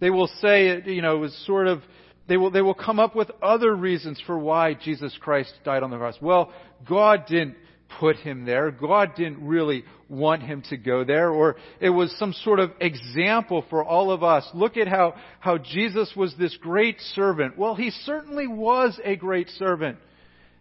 They 0.00 0.10
will 0.10 0.30
say, 0.40 0.82
you 0.86 1.02
know, 1.02 1.16
it 1.16 1.20
was 1.20 1.44
sort 1.46 1.66
of, 1.66 1.82
they 2.28 2.36
will, 2.36 2.50
they 2.50 2.62
will 2.62 2.74
come 2.74 2.98
up 2.98 3.14
with 3.14 3.30
other 3.42 3.74
reasons 3.74 4.20
for 4.26 4.38
why 4.38 4.74
Jesus 4.74 5.16
Christ 5.20 5.52
died 5.64 5.82
on 5.82 5.90
the 5.90 5.96
cross. 5.96 6.16
Well, 6.20 6.52
God 6.88 7.26
didn't 7.26 7.56
put 8.00 8.16
him 8.16 8.44
there. 8.44 8.70
God 8.70 9.14
didn't 9.16 9.46
really 9.46 9.84
want 10.08 10.42
him 10.42 10.62
to 10.70 10.76
go 10.76 11.04
there, 11.04 11.30
or 11.30 11.56
it 11.80 11.90
was 11.90 12.14
some 12.18 12.32
sort 12.32 12.60
of 12.60 12.72
example 12.80 13.64
for 13.70 13.84
all 13.84 14.10
of 14.10 14.22
us. 14.22 14.48
Look 14.54 14.76
at 14.76 14.88
how, 14.88 15.14
how 15.40 15.58
Jesus 15.58 16.12
was 16.16 16.34
this 16.38 16.56
great 16.56 17.00
servant. 17.14 17.58
Well, 17.58 17.74
he 17.74 17.90
certainly 17.90 18.46
was 18.46 18.98
a 19.04 19.16
great 19.16 19.48
servant. 19.50 19.98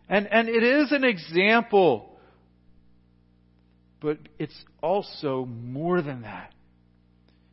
And, 0.10 0.28
and 0.28 0.48
it 0.48 0.64
is 0.64 0.92
an 0.92 1.04
example. 1.04 2.18
But 4.00 4.20
it's 4.38 4.58
also 4.82 5.46
more 5.46 6.02
than 6.02 6.22
that. 6.22 6.54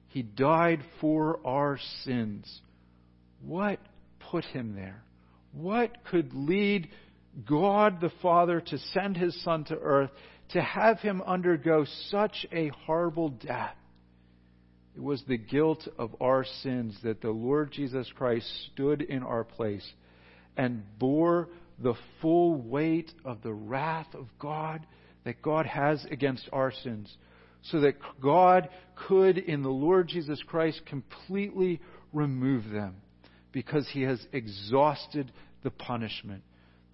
He 0.08 0.22
died 0.22 0.80
for 1.00 1.40
our 1.44 1.78
sins. 2.04 2.60
What 3.44 3.80
put 4.30 4.44
him 4.44 4.74
there? 4.74 5.02
What 5.52 6.04
could 6.04 6.32
lead 6.34 6.88
God 7.48 8.00
the 8.00 8.12
Father 8.22 8.60
to 8.60 8.78
send 8.78 9.16
his 9.16 9.40
Son 9.42 9.64
to 9.64 9.76
earth 9.76 10.10
to 10.50 10.60
have 10.60 11.00
him 11.00 11.22
undergo 11.22 11.84
such 12.10 12.46
a 12.52 12.68
horrible 12.86 13.30
death. 13.30 13.74
It 14.96 15.02
was 15.02 15.22
the 15.26 15.38
guilt 15.38 15.88
of 15.98 16.14
our 16.20 16.44
sins 16.62 16.96
that 17.02 17.20
the 17.20 17.30
Lord 17.30 17.72
Jesus 17.72 18.08
Christ 18.16 18.46
stood 18.72 19.02
in 19.02 19.22
our 19.22 19.42
place 19.42 19.86
and 20.56 20.84
bore 20.98 21.48
the 21.82 21.94
full 22.20 22.54
weight 22.54 23.10
of 23.24 23.42
the 23.42 23.52
wrath 23.52 24.14
of 24.14 24.28
God 24.38 24.86
that 25.24 25.42
God 25.42 25.66
has 25.66 26.04
against 26.10 26.48
our 26.52 26.70
sins, 26.70 27.16
so 27.62 27.80
that 27.80 27.96
God 28.22 28.68
could, 29.08 29.38
in 29.38 29.62
the 29.62 29.70
Lord 29.70 30.06
Jesus 30.06 30.40
Christ, 30.46 30.82
completely 30.86 31.80
remove 32.12 32.68
them 32.68 32.96
because 33.50 33.88
he 33.88 34.02
has 34.02 34.24
exhausted 34.32 35.32
the 35.62 35.70
punishment 35.70 36.42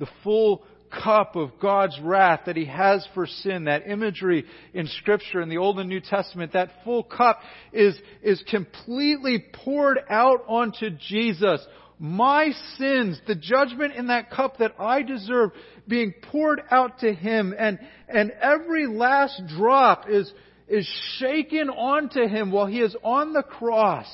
the 0.00 0.08
full 0.24 0.64
cup 0.90 1.36
of 1.36 1.52
God's 1.60 1.98
wrath 2.02 2.40
that 2.46 2.56
He 2.56 2.64
has 2.64 3.06
for 3.14 3.26
sin, 3.26 3.64
that 3.64 3.86
imagery 3.88 4.44
in 4.74 4.88
Scripture 4.88 5.40
in 5.40 5.48
the 5.48 5.58
Old 5.58 5.78
and 5.78 5.88
New 5.88 6.00
Testament, 6.00 6.54
that 6.54 6.70
full 6.82 7.04
cup 7.04 7.40
is, 7.72 7.96
is 8.22 8.42
completely 8.50 9.44
poured 9.52 9.98
out 10.08 10.42
onto 10.48 10.90
Jesus. 10.90 11.64
My 12.00 12.50
sins, 12.76 13.20
the 13.28 13.34
judgment 13.34 13.94
in 13.94 14.08
that 14.08 14.30
cup 14.30 14.58
that 14.58 14.74
I 14.80 15.02
deserve, 15.02 15.50
being 15.86 16.12
poured 16.30 16.62
out 16.70 17.00
to 17.00 17.12
Him, 17.12 17.54
and, 17.56 17.78
and 18.08 18.32
every 18.42 18.86
last 18.86 19.40
drop 19.56 20.08
is, 20.08 20.32
is 20.66 20.88
shaken 21.18 21.68
onto 21.68 22.26
Him 22.26 22.50
while 22.50 22.66
He 22.66 22.80
is 22.80 22.96
on 23.04 23.32
the 23.32 23.42
cross. 23.42 24.08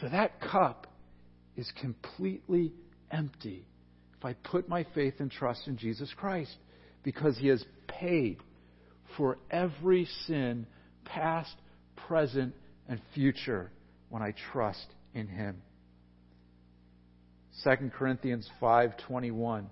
So 0.00 0.08
that 0.08 0.40
cup 0.40 0.86
is 1.56 1.72
completely 1.80 2.72
empty 3.10 3.67
if 4.18 4.24
I 4.24 4.32
put 4.32 4.68
my 4.68 4.84
faith 4.94 5.14
and 5.20 5.30
trust 5.30 5.68
in 5.68 5.76
Jesus 5.76 6.12
Christ 6.16 6.54
because 7.04 7.38
he 7.38 7.48
has 7.48 7.64
paid 7.86 8.38
for 9.16 9.38
every 9.50 10.06
sin, 10.26 10.66
past, 11.04 11.54
present, 12.08 12.54
and 12.88 13.00
future, 13.14 13.70
when 14.08 14.22
I 14.22 14.34
trust 14.52 14.86
in 15.14 15.28
him. 15.28 15.62
2 17.64 17.90
Corinthians 17.90 18.48
5:21 18.60 19.66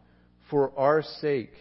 For 0.51 0.73
our 0.79 1.03
sake 1.03 1.53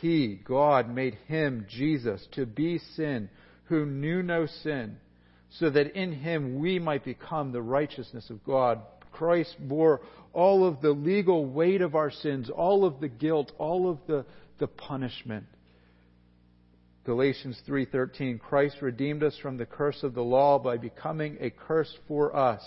he 0.00 0.40
God 0.44 0.88
made 0.92 1.14
him 1.26 1.66
Jesus 1.68 2.26
to 2.32 2.44
be 2.44 2.78
sin 2.78 3.28
who 3.64 3.86
knew 3.86 4.22
no 4.22 4.46
sin 4.46 4.98
so 5.50 5.70
that 5.70 5.96
in 5.96 6.12
him 6.12 6.58
we 6.58 6.78
might 6.78 7.04
become 7.04 7.52
the 7.52 7.62
righteousness 7.62 8.30
of 8.30 8.44
God 8.44 8.80
Christ 9.12 9.56
bore 9.60 10.00
all 10.32 10.66
of 10.66 10.80
the 10.80 10.90
legal 10.90 11.44
weight 11.44 11.82
of 11.82 11.94
our 11.94 12.10
sins, 12.10 12.50
all 12.50 12.84
of 12.84 13.00
the 13.00 13.08
guilt, 13.08 13.52
all 13.58 13.90
of 13.90 13.98
the, 14.06 14.24
the 14.58 14.66
punishment. 14.66 15.46
Galatians 17.04 17.60
3:13 17.66 18.38
Christ 18.40 18.80
redeemed 18.80 19.22
us 19.24 19.36
from 19.38 19.56
the 19.56 19.66
curse 19.66 20.02
of 20.02 20.14
the 20.14 20.22
law 20.22 20.58
by 20.58 20.76
becoming 20.76 21.36
a 21.40 21.50
curse 21.50 21.92
for 22.06 22.34
us. 22.34 22.62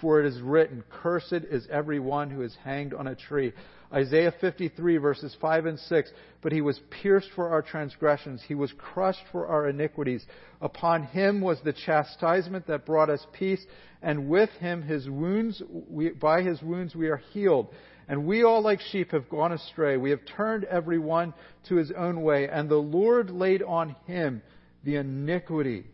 For 0.00 0.20
it 0.20 0.26
is 0.26 0.40
written, 0.40 0.84
Cursed 0.88 1.32
is 1.32 1.66
every 1.68 1.98
one 1.98 2.30
who 2.30 2.42
is 2.42 2.56
hanged 2.64 2.94
on 2.94 3.08
a 3.08 3.14
tree. 3.14 3.52
Isaiah 3.92 4.32
53 4.40 4.96
verses 4.96 5.36
5 5.40 5.66
and 5.66 5.78
6. 5.78 6.10
But 6.40 6.52
he 6.52 6.60
was 6.60 6.80
pierced 7.02 7.28
for 7.34 7.50
our 7.50 7.62
transgressions. 7.62 8.42
He 8.46 8.54
was 8.54 8.72
crushed 8.78 9.24
for 9.30 9.46
our 9.46 9.68
iniquities. 9.68 10.24
Upon 10.60 11.04
him 11.04 11.40
was 11.40 11.58
the 11.62 11.72
chastisement 11.72 12.66
that 12.66 12.86
brought 12.86 13.10
us 13.10 13.24
peace. 13.32 13.64
And 14.02 14.28
with 14.28 14.50
him, 14.60 14.82
his 14.82 15.08
wounds, 15.08 15.62
we, 15.70 16.10
by 16.10 16.42
his 16.42 16.60
wounds 16.62 16.94
we 16.94 17.08
are 17.08 17.22
healed. 17.32 17.68
And 18.08 18.26
we 18.26 18.42
all, 18.42 18.62
like 18.62 18.80
sheep, 18.80 19.12
have 19.12 19.28
gone 19.28 19.52
astray. 19.52 19.96
We 19.96 20.10
have 20.10 20.20
turned 20.36 20.64
every 20.64 20.98
one 20.98 21.34
to 21.68 21.76
his 21.76 21.92
own 21.96 22.22
way, 22.22 22.48
and 22.48 22.68
the 22.68 22.74
Lord 22.74 23.30
laid 23.30 23.62
on 23.62 23.94
him 24.06 24.42
the 24.84 24.96
iniquity 24.96 25.84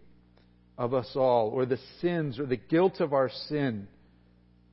of 0.79 0.95
us 0.95 1.11
all, 1.15 1.51
or 1.51 1.67
the 1.67 1.79
sins, 2.01 2.39
or 2.39 2.47
the 2.47 2.57
guilt 2.57 3.01
of 3.01 3.13
our 3.13 3.29
sin. 3.49 3.89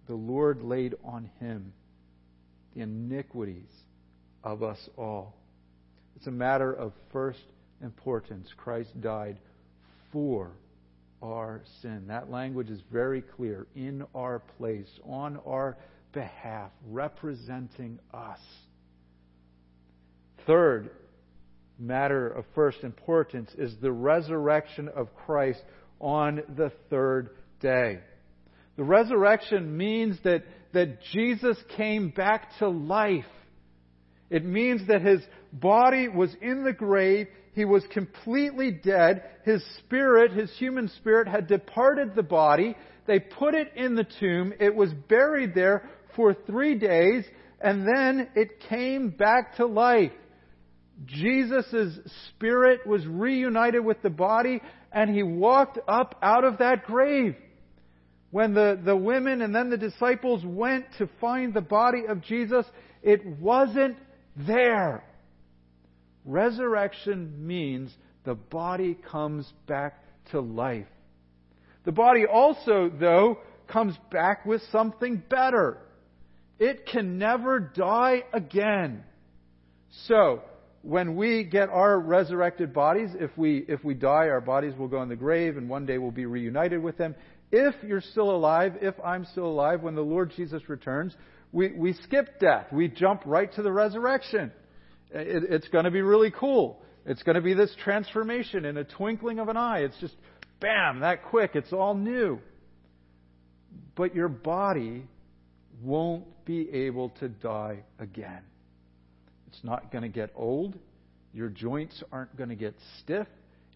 The 0.07 0.15
Lord 0.15 0.61
laid 0.61 0.95
on 1.03 1.29
him 1.39 1.73
the 2.75 2.81
iniquities 2.81 3.69
of 4.43 4.63
us 4.63 4.77
all. 4.97 5.35
It's 6.15 6.27
a 6.27 6.31
matter 6.31 6.71
of 6.71 6.93
first 7.11 7.43
importance. 7.81 8.47
Christ 8.57 8.89
died 9.01 9.37
for 10.11 10.51
our 11.21 11.61
sin. 11.81 12.05
That 12.07 12.29
language 12.29 12.69
is 12.69 12.79
very 12.91 13.21
clear. 13.21 13.67
In 13.75 14.03
our 14.13 14.39
place, 14.57 14.87
on 15.03 15.39
our 15.45 15.77
behalf, 16.13 16.71
representing 16.87 17.99
us. 18.13 18.39
Third 20.45 20.91
matter 21.77 22.27
of 22.29 22.45
first 22.53 22.83
importance 22.83 23.51
is 23.57 23.75
the 23.81 23.91
resurrection 23.91 24.87
of 24.89 25.13
Christ 25.25 25.61
on 25.99 26.41
the 26.55 26.71
third 26.89 27.31
day. 27.59 27.99
The 28.77 28.83
resurrection 28.83 29.77
means 29.77 30.17
that, 30.23 30.43
that 30.73 31.01
Jesus 31.13 31.57
came 31.77 32.09
back 32.09 32.57
to 32.59 32.67
life. 32.67 33.25
It 34.29 34.43
means 34.43 34.87
that 34.87 35.01
his 35.01 35.21
body 35.53 36.07
was 36.07 36.35
in 36.41 36.63
the 36.63 36.73
grave. 36.73 37.27
He 37.53 37.63
was 37.63 37.83
completely 37.91 38.71
dead. 38.71 39.23
His 39.43 39.63
spirit, 39.79 40.31
his 40.33 40.51
human 40.57 40.89
spirit, 40.89 41.27
had 41.27 41.47
departed 41.47 42.15
the 42.15 42.23
body. 42.23 42.75
They 43.07 43.19
put 43.19 43.53
it 43.53 43.71
in 43.75 43.95
the 43.95 44.07
tomb. 44.19 44.53
It 44.59 44.75
was 44.75 44.91
buried 45.07 45.53
there 45.55 45.89
for 46.15 46.33
three 46.33 46.75
days, 46.75 47.23
and 47.61 47.87
then 47.87 48.29
it 48.35 48.59
came 48.67 49.09
back 49.09 49.57
to 49.57 49.65
life. 49.65 50.11
Jesus' 51.05 51.99
spirit 52.29 52.85
was 52.87 53.05
reunited 53.05 53.83
with 53.83 54.01
the 54.01 54.09
body, 54.09 54.61
and 54.91 55.13
he 55.13 55.23
walked 55.23 55.77
up 55.87 56.17
out 56.21 56.43
of 56.43 56.57
that 56.59 56.85
grave. 56.85 57.35
When 58.35 58.53
the, 58.53 58.77
the 58.83 58.97
women 58.97 59.41
and 59.41 59.55
then 59.55 59.69
the 59.69 59.77
disciples 59.77 60.43
went 60.43 60.87
to 60.97 61.07
find 61.21 61.53
the 61.53 61.61
body 61.61 62.03
of 62.05 62.21
Jesus, 62.21 62.65
it 63.01 63.25
wasn't 63.25 63.95
there. 64.35 65.05
Resurrection 66.25 67.47
means 67.47 67.95
the 68.25 68.35
body 68.35 68.97
comes 69.09 69.49
back 69.67 70.03
to 70.31 70.41
life. 70.41 70.85
The 71.85 71.93
body 71.93 72.25
also, 72.25 72.91
though, 72.99 73.37
comes 73.67 73.95
back 74.11 74.45
with 74.45 74.61
something 74.69 75.23
better. 75.29 75.77
It 76.59 76.87
can 76.87 77.17
never 77.17 77.61
die 77.61 78.23
again. 78.33 79.05
So, 80.07 80.41
when 80.85 81.15
we 81.15 81.45
get 81.45 81.69
our 81.69 81.99
resurrected 81.99 82.71
bodies, 82.71 83.09
if 83.19 83.35
we, 83.37 83.65
if 83.67 83.83
we 83.83 83.95
die, 83.95 84.27
our 84.27 84.39
bodies 84.39 84.75
will 84.77 84.87
go 84.87 85.01
in 85.01 85.09
the 85.09 85.15
grave 85.15 85.57
and 85.57 85.67
one 85.67 85.85
day 85.87 85.97
we'll 85.97 86.11
be 86.11 86.27
reunited 86.27 86.83
with 86.83 86.97
them. 86.97 87.15
If 87.51 87.75
you're 87.83 88.01
still 88.01 88.31
alive, 88.31 88.77
if 88.81 88.95
I'm 89.03 89.25
still 89.25 89.45
alive, 89.45 89.81
when 89.81 89.95
the 89.95 90.01
Lord 90.01 90.33
Jesus 90.35 90.67
returns, 90.67 91.15
we, 91.51 91.71
we 91.71 91.93
skip 91.93 92.39
death. 92.39 92.67
We 92.71 92.87
jump 92.87 93.21
right 93.25 93.53
to 93.53 93.61
the 93.61 93.71
resurrection. 93.71 94.51
It, 95.11 95.43
it's 95.49 95.67
going 95.69 95.85
to 95.85 95.91
be 95.91 96.01
really 96.01 96.31
cool. 96.31 96.81
It's 97.05 97.23
going 97.23 97.35
to 97.35 97.41
be 97.41 97.53
this 97.53 97.73
transformation 97.83 98.65
in 98.65 98.77
a 98.77 98.83
twinkling 98.83 99.39
of 99.39 99.47
an 99.47 99.57
eye. 99.57 99.79
It's 99.79 99.97
just, 99.99 100.15
bam, 100.59 101.01
that 101.01 101.25
quick. 101.25 101.51
It's 101.53 101.71
all 101.71 101.93
new. 101.93 102.39
But 103.95 104.15
your 104.15 104.27
body 104.27 105.03
won't 105.81 106.25
be 106.45 106.69
able 106.71 107.09
to 107.19 107.29
die 107.29 107.83
again. 107.99 108.41
It's 109.47 109.63
not 109.63 109.91
going 109.91 110.01
to 110.01 110.09
get 110.09 110.31
old. 110.35 110.77
Your 111.33 111.49
joints 111.49 112.03
aren't 112.11 112.35
going 112.35 112.49
to 112.49 112.55
get 112.55 112.75
stiff. 113.01 113.27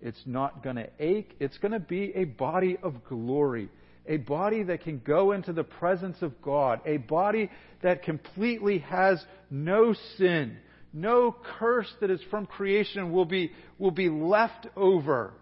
It's 0.01 0.21
not 0.25 0.63
going 0.63 0.77
to 0.77 0.89
ache. 0.99 1.35
It's 1.39 1.57
going 1.57 1.73
to 1.73 1.79
be 1.79 2.13
a 2.15 2.23
body 2.23 2.77
of 2.81 3.03
glory. 3.05 3.69
A 4.05 4.17
body 4.17 4.63
that 4.63 4.81
can 4.81 4.99
go 4.99 5.33
into 5.33 5.53
the 5.53 5.63
presence 5.63 6.17
of 6.21 6.41
God. 6.41 6.81
A 6.85 6.97
body 6.97 7.49
that 7.83 8.03
completely 8.03 8.79
has 8.79 9.23
no 9.49 9.93
sin. 10.17 10.57
No 10.93 11.35
curse 11.59 11.91
that 12.01 12.09
is 12.09 12.21
from 12.31 12.45
creation 12.45 13.11
will 13.11 13.25
be, 13.25 13.51
will 13.77 13.91
be 13.91 14.09
left 14.09 14.67
over. 14.75 15.33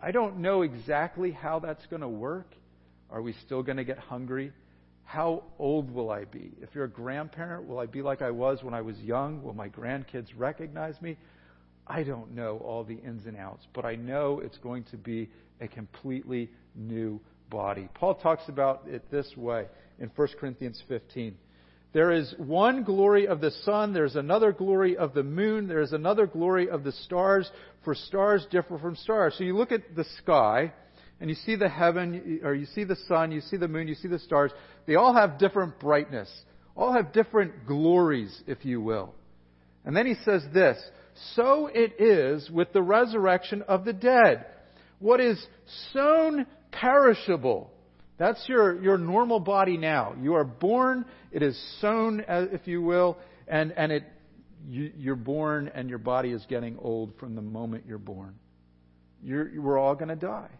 I 0.00 0.12
don't 0.12 0.38
know 0.38 0.62
exactly 0.62 1.32
how 1.32 1.58
that's 1.58 1.84
going 1.86 2.02
to 2.02 2.08
work. 2.08 2.54
Are 3.10 3.22
we 3.22 3.34
still 3.44 3.62
going 3.62 3.78
to 3.78 3.84
get 3.84 3.98
hungry? 3.98 4.52
How 5.04 5.44
old 5.58 5.90
will 5.90 6.10
I 6.10 6.24
be? 6.24 6.52
If 6.60 6.70
you're 6.74 6.84
a 6.84 6.90
grandparent, 6.90 7.66
will 7.66 7.78
I 7.78 7.86
be 7.86 8.02
like 8.02 8.22
I 8.22 8.30
was 8.30 8.62
when 8.62 8.74
I 8.74 8.82
was 8.82 8.98
young? 8.98 9.42
Will 9.42 9.54
my 9.54 9.68
grandkids 9.68 10.28
recognize 10.36 11.00
me? 11.00 11.16
I 11.86 12.02
don't 12.02 12.34
know 12.34 12.58
all 12.58 12.84
the 12.84 12.96
ins 12.96 13.26
and 13.26 13.36
outs, 13.36 13.66
but 13.74 13.84
I 13.84 13.94
know 13.96 14.40
it's 14.40 14.58
going 14.58 14.84
to 14.90 14.96
be 14.96 15.28
a 15.60 15.68
completely 15.68 16.50
new 16.74 17.20
body. 17.50 17.88
Paul 17.94 18.14
talks 18.14 18.48
about 18.48 18.84
it 18.86 19.10
this 19.10 19.30
way 19.36 19.66
in 19.98 20.10
1 20.16 20.28
Corinthians 20.40 20.82
15. 20.88 21.36
There 21.92 22.10
is 22.10 22.34
one 22.38 22.82
glory 22.82 23.28
of 23.28 23.40
the 23.40 23.52
sun, 23.62 23.92
there's 23.92 24.16
another 24.16 24.50
glory 24.50 24.96
of 24.96 25.14
the 25.14 25.22
moon, 25.22 25.68
there's 25.68 25.92
another 25.92 26.26
glory 26.26 26.68
of 26.68 26.82
the 26.82 26.90
stars, 26.90 27.48
for 27.84 27.94
stars 27.94 28.44
differ 28.50 28.78
from 28.78 28.96
stars. 28.96 29.36
So 29.38 29.44
you 29.44 29.56
look 29.56 29.70
at 29.70 29.94
the 29.94 30.04
sky, 30.18 30.72
and 31.20 31.30
you 31.30 31.36
see 31.36 31.54
the 31.54 31.68
heaven, 31.68 32.40
or 32.42 32.54
you 32.54 32.66
see 32.66 32.82
the 32.82 32.96
sun, 33.06 33.30
you 33.30 33.40
see 33.40 33.56
the 33.56 33.68
moon, 33.68 33.86
you 33.86 33.94
see 33.94 34.08
the 34.08 34.18
stars. 34.18 34.50
They 34.86 34.96
all 34.96 35.14
have 35.14 35.38
different 35.38 35.78
brightness, 35.78 36.28
all 36.74 36.92
have 36.92 37.12
different 37.12 37.66
glories, 37.66 38.42
if 38.48 38.64
you 38.64 38.80
will. 38.80 39.14
And 39.84 39.96
then 39.96 40.06
he 40.06 40.14
says 40.24 40.42
this 40.52 40.82
So 41.34 41.68
it 41.72 42.00
is 42.00 42.50
with 42.50 42.72
the 42.72 42.82
resurrection 42.82 43.62
of 43.62 43.84
the 43.84 43.92
dead. 43.92 44.46
What 44.98 45.20
is 45.20 45.44
sown 45.92 46.46
perishable 46.72 47.70
that's 48.16 48.48
your, 48.48 48.80
your 48.80 48.96
normal 48.96 49.40
body 49.40 49.76
now. 49.76 50.14
You 50.20 50.34
are 50.34 50.44
born, 50.44 51.04
it 51.32 51.42
is 51.42 51.60
sown, 51.80 52.20
uh, 52.28 52.46
if 52.52 52.66
you 52.66 52.80
will, 52.80 53.18
and, 53.48 53.72
and 53.72 53.90
it, 53.90 54.04
you, 54.68 54.92
you're 54.96 55.16
born 55.16 55.70
and 55.74 55.88
your 55.88 55.98
body 55.98 56.30
is 56.30 56.44
getting 56.48 56.78
old 56.78 57.14
from 57.18 57.34
the 57.34 57.42
moment 57.42 57.84
you're 57.88 57.98
born. 57.98 58.36
You're, 59.22 59.60
we're 59.60 59.78
all 59.78 59.94
going 59.94 60.08
to 60.08 60.16
die. 60.16 60.50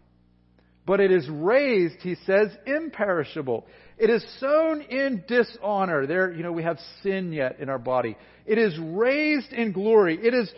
But 0.85 0.99
it 0.99 1.11
is 1.11 1.27
raised, 1.27 1.95
he 2.01 2.15
says, 2.25 2.49
imperishable. 2.65 3.65
It 3.97 4.09
is 4.09 4.25
sown 4.39 4.81
in 4.81 5.23
dishonor. 5.27 6.05
There, 6.05 6.31
you 6.31 6.43
know, 6.43 6.51
we 6.51 6.63
have 6.63 6.77
sin 7.01 7.31
yet 7.31 7.59
in 7.59 7.69
our 7.69 7.79
body. 7.79 8.17
It 8.45 8.57
is 8.57 8.77
raised 8.79 9.51
in 9.51 9.71
glory. 9.71 10.19
It 10.21 10.33
is 10.33 10.51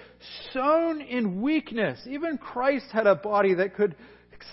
sown 0.53 1.01
in 1.01 1.41
weakness. 1.41 1.99
Even 2.09 2.37
Christ 2.37 2.87
had 2.91 3.07
a 3.07 3.15
body 3.15 3.53
that 3.55 3.75
could 3.75 3.95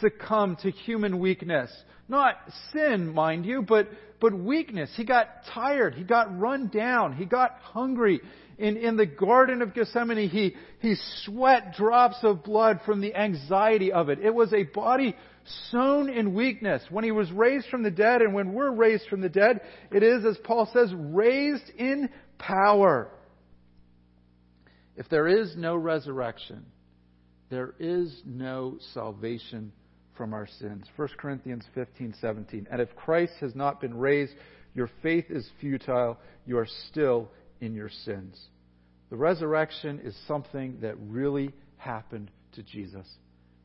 succumb 0.00 0.56
to 0.62 0.70
human 0.70 1.18
weakness. 1.18 1.72
Not 2.08 2.36
sin, 2.72 3.12
mind 3.12 3.46
you, 3.46 3.62
but, 3.62 3.88
but 4.20 4.32
weakness. 4.34 4.90
He 4.94 5.04
got 5.04 5.28
tired. 5.52 5.94
He 5.94 6.04
got 6.04 6.38
run 6.38 6.68
down. 6.68 7.14
He 7.14 7.24
got 7.24 7.52
hungry. 7.62 8.20
In, 8.58 8.76
in 8.76 8.96
the 8.96 9.06
Garden 9.06 9.62
of 9.62 9.74
Gethsemane, 9.74 10.28
he, 10.28 10.54
he 10.80 10.94
sweat 11.24 11.74
drops 11.76 12.18
of 12.22 12.44
blood 12.44 12.80
from 12.86 13.00
the 13.00 13.14
anxiety 13.14 13.90
of 13.90 14.10
it. 14.10 14.20
It 14.20 14.32
was 14.32 14.52
a 14.52 14.62
body 14.62 15.16
sown 15.70 16.08
in 16.08 16.34
weakness. 16.34 16.82
When 16.90 17.04
he 17.04 17.12
was 17.12 17.30
raised 17.32 17.68
from 17.68 17.82
the 17.82 17.90
dead, 17.90 18.22
and 18.22 18.34
when 18.34 18.52
we're 18.52 18.72
raised 18.72 19.08
from 19.08 19.20
the 19.20 19.28
dead, 19.28 19.60
it 19.90 20.02
is, 20.02 20.24
as 20.24 20.36
Paul 20.44 20.68
says, 20.72 20.92
raised 20.94 21.68
in 21.76 22.08
power. 22.38 23.10
If 24.96 25.08
there 25.08 25.26
is 25.26 25.54
no 25.56 25.76
resurrection, 25.76 26.64
there 27.50 27.74
is 27.78 28.22
no 28.24 28.78
salvation 28.94 29.72
from 30.16 30.32
our 30.32 30.46
sins. 30.58 30.86
1 30.96 31.08
Corinthians 31.18 31.64
15, 31.74 32.14
17. 32.20 32.68
And 32.70 32.80
if 32.80 32.94
Christ 32.96 33.32
has 33.40 33.54
not 33.54 33.80
been 33.80 33.96
raised, 33.96 34.34
your 34.74 34.90
faith 35.02 35.26
is 35.30 35.48
futile. 35.60 36.18
You 36.46 36.58
are 36.58 36.68
still 36.88 37.30
in 37.60 37.74
your 37.74 37.90
sins. 38.04 38.38
The 39.10 39.16
resurrection 39.16 40.00
is 40.02 40.16
something 40.26 40.78
that 40.80 40.94
really 40.98 41.52
happened 41.76 42.30
to 42.52 42.62
Jesus. 42.62 43.06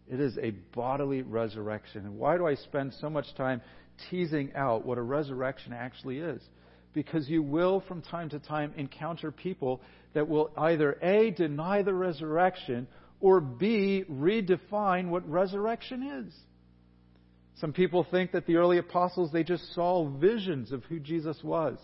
It 0.10 0.20
is 0.20 0.38
a 0.40 0.52
bodily 0.76 1.22
resurrection. 1.22 2.06
And 2.06 2.18
why 2.18 2.38
do 2.38 2.48
I 2.48 2.56
spend 2.56 2.94
so 3.00 3.10
much 3.10 3.34
time 3.36 3.62
teasing 4.10 4.52
out 4.56 4.86
what 4.86 4.98
a 4.98 5.04
resurrection 5.04 5.72
actually 5.72 6.20
is? 6.20 6.42
Because 6.94 7.30
you 7.30 7.44
will, 7.44 7.82
from 7.88 8.02
time 8.02 8.30
to 8.30 8.40
time, 8.40 8.74
encounter 8.76 9.32
people 9.32 9.82
that 10.14 10.28
will 10.28 10.50
either 10.58 10.98
A, 11.04 11.30
deny 11.30 11.84
the 11.84 11.94
resurrection, 11.94 12.88
or 13.22 13.40
B, 13.40 14.04
redefine 14.12 15.10
what 15.10 15.30
resurrection 15.30 16.26
is. 16.26 16.34
Some 17.60 17.74
people 17.74 18.08
think 18.10 18.32
that 18.32 18.48
the 18.48 18.56
early 18.56 18.78
apostles, 18.78 19.32
they 19.32 19.44
just 19.44 19.74
saw 19.76 20.08
visions 20.08 20.72
of 20.72 20.84
who 20.86 21.00
Jesus 21.00 21.38
was. 21.44 21.78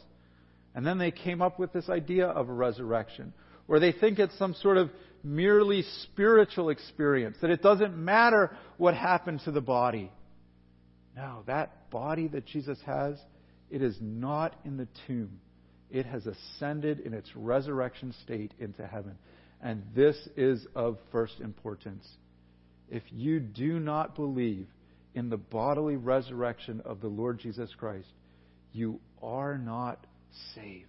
And 0.73 0.85
then 0.85 0.97
they 0.97 1.11
came 1.11 1.41
up 1.41 1.59
with 1.59 1.73
this 1.73 1.89
idea 1.89 2.27
of 2.27 2.49
a 2.49 2.53
resurrection, 2.53 3.33
or 3.67 3.79
they 3.79 3.91
think 3.91 4.17
it's 4.17 4.38
some 4.38 4.53
sort 4.55 4.77
of 4.77 4.89
merely 5.25 5.83
spiritual 6.03 6.69
experience, 6.69 7.38
that 7.41 7.49
it 7.49 7.61
doesn't 7.61 7.97
matter 7.97 8.55
what 8.77 8.93
happened 8.93 9.41
to 9.45 9.51
the 9.51 9.61
body. 9.61 10.11
No, 11.15 11.43
that 11.47 11.89
body 11.89 12.27
that 12.29 12.45
Jesus 12.45 12.77
has, 12.85 13.17
it 13.69 13.81
is 13.81 13.97
not 13.99 14.55
in 14.63 14.77
the 14.77 14.88
tomb. 15.07 15.39
It 15.89 16.05
has 16.05 16.25
ascended 16.27 16.99
in 16.99 17.13
its 17.13 17.29
resurrection 17.35 18.13
state 18.23 18.53
into 18.59 18.85
heaven. 18.85 19.17
And 19.61 19.83
this 19.95 20.15
is 20.38 20.65
of 20.75 20.97
first 21.11 21.39
importance. 21.39 22.07
If 22.89 23.03
you 23.11 23.39
do 23.39 23.79
not 23.79 24.15
believe 24.15 24.67
in 25.15 25.29
the 25.29 25.38
bodily 25.38 25.95
resurrection 25.95 26.81
of 26.85 27.01
the 27.01 27.07
Lord 27.07 27.39
Jesus 27.39 27.69
Christ, 27.77 28.09
you 28.73 28.99
are 29.23 29.57
not 29.57 30.05
saved. 30.53 30.85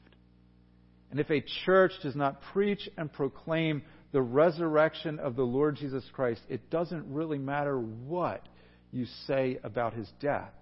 And 1.11 1.20
if 1.20 1.31
a 1.31 1.44
church 1.64 1.92
does 2.03 2.16
not 2.16 2.42
preach 2.53 2.88
and 2.99 3.12
proclaim 3.12 3.83
the 4.17 4.23
resurrection 4.23 5.19
of 5.19 5.37
the 5.37 5.43
Lord 5.43 5.77
Jesus 5.77 6.03
Christ, 6.15 6.41
it 6.49 6.71
doesn't 6.71 7.05
really 7.13 7.37
matter 7.37 7.79
what 7.79 8.49
you 8.91 9.05
say 9.27 9.59
about 9.63 9.93
his 9.93 10.11
death, 10.21 10.55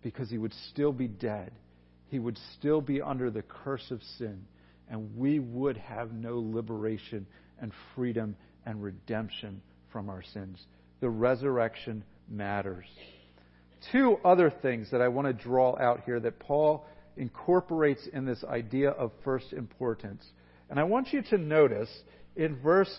because 0.00 0.30
he 0.30 0.38
would 0.38 0.54
still 0.70 0.92
be 0.92 1.08
dead. 1.08 1.50
He 2.06 2.20
would 2.20 2.38
still 2.56 2.80
be 2.80 3.02
under 3.02 3.32
the 3.32 3.42
curse 3.42 3.90
of 3.90 4.00
sin, 4.16 4.44
and 4.88 5.16
we 5.16 5.40
would 5.40 5.76
have 5.76 6.12
no 6.12 6.38
liberation 6.38 7.26
and 7.60 7.72
freedom 7.96 8.36
and 8.64 8.80
redemption 8.80 9.60
from 9.92 10.08
our 10.08 10.22
sins. 10.22 10.64
The 11.00 11.10
resurrection 11.10 12.04
matters. 12.30 12.86
Two 13.90 14.18
other 14.24 14.52
things 14.62 14.88
that 14.92 15.02
I 15.02 15.08
want 15.08 15.26
to 15.26 15.32
draw 15.32 15.76
out 15.80 16.04
here 16.06 16.20
that 16.20 16.38
Paul 16.38 16.86
incorporates 17.16 18.06
in 18.12 18.24
this 18.24 18.44
idea 18.44 18.90
of 18.90 19.10
first 19.24 19.52
importance. 19.52 20.24
And 20.70 20.78
I 20.78 20.84
want 20.84 21.12
you 21.12 21.22
to 21.22 21.38
notice 21.38 21.90
in 22.38 22.56
verse 22.56 22.90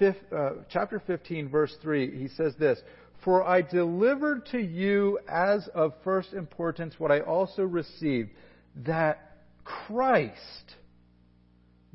uh, 0.00 0.50
chapter 0.70 1.00
15, 1.06 1.48
verse 1.48 1.74
3, 1.80 2.18
he 2.18 2.28
says 2.28 2.54
this 2.58 2.80
For 3.24 3.44
I 3.44 3.62
delivered 3.62 4.46
to 4.46 4.58
you 4.58 5.18
as 5.28 5.68
of 5.74 5.94
first 6.04 6.32
importance 6.32 6.94
what 6.98 7.10
I 7.12 7.20
also 7.20 7.62
received, 7.62 8.30
that 8.84 9.36
Christ 9.64 10.74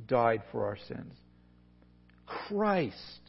died 0.08 0.44
for 0.52 0.66
our 0.66 0.78
sins. 0.88 1.14
Christ. 2.26 3.20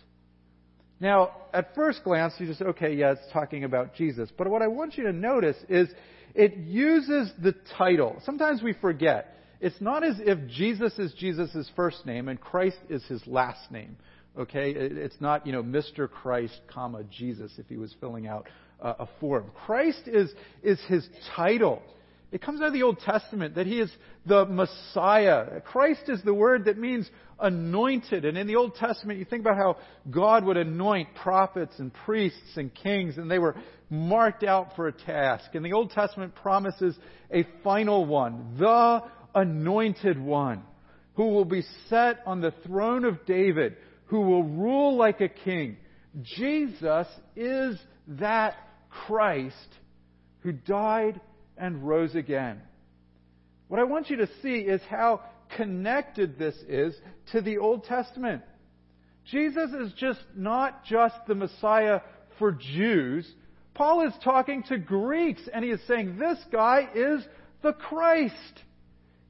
Now, 1.00 1.32
at 1.52 1.74
first 1.74 2.02
glance, 2.04 2.34
you 2.38 2.46
just, 2.46 2.62
okay, 2.62 2.94
yeah, 2.94 3.12
it's 3.12 3.32
talking 3.32 3.64
about 3.64 3.94
Jesus. 3.94 4.30
But 4.36 4.48
what 4.48 4.62
I 4.62 4.68
want 4.68 4.96
you 4.96 5.04
to 5.04 5.12
notice 5.12 5.56
is 5.68 5.88
it 6.34 6.56
uses 6.56 7.32
the 7.40 7.54
title. 7.76 8.20
Sometimes 8.24 8.62
we 8.62 8.74
forget. 8.74 9.34
It's 9.60 9.80
not 9.80 10.04
as 10.04 10.16
if 10.18 10.48
Jesus 10.48 10.98
is 10.98 11.12
Jesus' 11.14 11.70
first 11.74 12.06
name 12.06 12.28
and 12.28 12.40
Christ 12.40 12.78
is 12.88 13.04
his 13.06 13.26
last 13.26 13.70
name. 13.70 13.96
Okay? 14.38 14.70
It's 14.70 15.20
not, 15.20 15.46
you 15.46 15.52
know, 15.52 15.62
Mr. 15.62 16.08
Christ, 16.08 16.60
comma, 16.68 17.02
Jesus, 17.04 17.52
if 17.58 17.66
he 17.66 17.76
was 17.76 17.94
filling 18.00 18.26
out 18.26 18.48
a 18.80 19.08
form. 19.20 19.50
Christ 19.66 20.02
is, 20.06 20.32
is 20.62 20.78
his 20.88 21.06
title. 21.34 21.82
It 22.30 22.42
comes 22.42 22.60
out 22.60 22.68
of 22.68 22.72
the 22.74 22.82
Old 22.82 23.00
Testament 23.00 23.54
that 23.54 23.66
he 23.66 23.80
is 23.80 23.90
the 24.26 24.44
Messiah. 24.44 25.60
Christ 25.62 26.02
is 26.08 26.22
the 26.22 26.34
word 26.34 26.66
that 26.66 26.78
means 26.78 27.10
anointed. 27.40 28.24
And 28.24 28.36
in 28.36 28.46
the 28.46 28.56
Old 28.56 28.74
Testament, 28.74 29.18
you 29.18 29.24
think 29.24 29.40
about 29.40 29.56
how 29.56 29.78
God 30.10 30.44
would 30.44 30.58
anoint 30.58 31.14
prophets 31.14 31.72
and 31.78 31.92
priests 32.04 32.56
and 32.56 32.72
kings, 32.74 33.16
and 33.16 33.30
they 33.30 33.38
were 33.38 33.56
marked 33.90 34.44
out 34.44 34.76
for 34.76 34.88
a 34.88 34.92
task. 34.92 35.54
And 35.54 35.64
the 35.64 35.72
Old 35.72 35.90
Testament 35.90 36.34
promises 36.34 36.96
a 37.32 37.46
final 37.64 38.04
one, 38.04 38.56
the 38.58 39.02
anointed 39.34 40.20
one, 40.20 40.62
who 41.14 41.28
will 41.28 41.44
be 41.44 41.62
set 41.88 42.20
on 42.26 42.40
the 42.40 42.54
throne 42.66 43.04
of 43.04 43.26
David, 43.26 43.76
who 44.06 44.20
will 44.20 44.44
rule 44.44 44.96
like 44.96 45.20
a 45.20 45.28
king. 45.28 45.76
Jesus 46.22 47.06
is 47.36 47.78
that 48.06 48.54
Christ 48.90 49.54
who 50.40 50.52
died 50.52 51.20
and 51.56 51.86
rose 51.86 52.14
again. 52.14 52.60
What 53.68 53.80
I 53.80 53.84
want 53.84 54.08
you 54.08 54.16
to 54.18 54.28
see 54.42 54.60
is 54.60 54.80
how 54.88 55.22
connected 55.56 56.38
this 56.38 56.54
is 56.68 56.94
to 57.32 57.40
the 57.40 57.58
Old 57.58 57.84
Testament. 57.84 58.42
Jesus 59.30 59.70
is 59.72 59.92
just 59.94 60.20
not 60.34 60.84
just 60.84 61.16
the 61.26 61.34
Messiah 61.34 62.00
for 62.38 62.52
Jews. 62.52 63.30
Paul 63.74 64.06
is 64.06 64.14
talking 64.24 64.62
to 64.64 64.78
Greeks 64.78 65.42
and 65.52 65.64
he 65.64 65.70
is 65.70 65.80
saying 65.86 66.18
this 66.18 66.38
guy 66.50 66.88
is 66.94 67.22
the 67.62 67.74
Christ. 67.74 68.62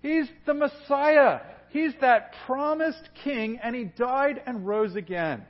He's 0.01 0.29
the 0.47 0.55
Messiah. 0.55 1.41
He's 1.71 1.93
that 2.01 2.35
promised 2.47 3.09
king 3.25 3.59
and 3.63 3.75
he 3.75 3.85
died 3.85 4.41
and 4.47 4.67
rose 4.67 4.97
again. 4.97 5.45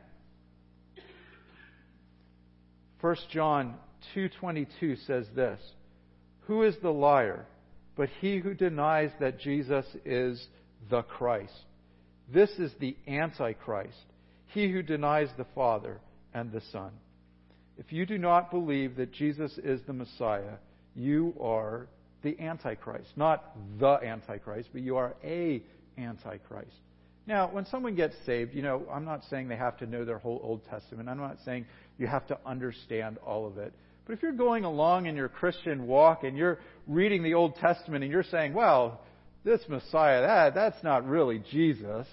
1 3.00 3.16
John 3.30 3.76
2:22 4.14 4.96
says 5.06 5.28
this, 5.34 5.60
"Who 6.46 6.62
is 6.62 6.76
the 6.78 6.92
liar 6.92 7.46
but 7.98 8.08
he 8.20 8.38
who 8.38 8.54
denies 8.54 9.10
that 9.18 9.40
Jesus 9.40 9.84
is 10.04 10.46
the 10.88 11.02
Christ. 11.02 11.52
This 12.32 12.48
is 12.50 12.72
the 12.78 12.96
Antichrist, 13.08 14.04
he 14.46 14.70
who 14.70 14.82
denies 14.82 15.28
the 15.36 15.46
Father 15.52 15.98
and 16.32 16.52
the 16.52 16.60
Son. 16.70 16.92
If 17.76 17.92
you 17.92 18.06
do 18.06 18.16
not 18.16 18.52
believe 18.52 18.96
that 18.96 19.12
Jesus 19.12 19.58
is 19.58 19.80
the 19.82 19.92
Messiah, 19.92 20.58
you 20.94 21.34
are 21.40 21.88
the 22.22 22.38
Antichrist. 22.40 23.10
Not 23.16 23.44
the 23.78 23.98
Antichrist, 24.02 24.70
but 24.72 24.82
you 24.82 24.96
are 24.96 25.14
a 25.24 25.62
Antichrist. 25.96 26.76
Now, 27.26 27.50
when 27.50 27.66
someone 27.66 27.94
gets 27.94 28.14
saved, 28.24 28.54
you 28.54 28.62
know, 28.62 28.84
I'm 28.90 29.04
not 29.04 29.22
saying 29.28 29.48
they 29.48 29.56
have 29.56 29.76
to 29.78 29.86
know 29.86 30.04
their 30.04 30.18
whole 30.18 30.40
Old 30.42 30.64
Testament. 30.64 31.08
I'm 31.08 31.18
not 31.18 31.36
saying 31.44 31.66
you 31.98 32.06
have 32.06 32.26
to 32.28 32.38
understand 32.46 33.18
all 33.18 33.46
of 33.46 33.58
it. 33.58 33.72
But 34.06 34.14
if 34.14 34.22
you're 34.22 34.32
going 34.32 34.64
along 34.64 35.04
in 35.04 35.16
your 35.16 35.28
Christian 35.28 35.86
walk 35.86 36.24
and 36.24 36.38
you're 36.38 36.58
reading 36.86 37.22
the 37.22 37.34
Old 37.34 37.56
Testament 37.56 38.02
and 38.02 38.10
you're 38.10 38.22
saying, 38.22 38.54
well, 38.54 39.02
this 39.44 39.60
Messiah, 39.68 40.22
that, 40.22 40.54
that's 40.54 40.82
not 40.82 41.06
really 41.06 41.42
Jesus. 41.50 42.06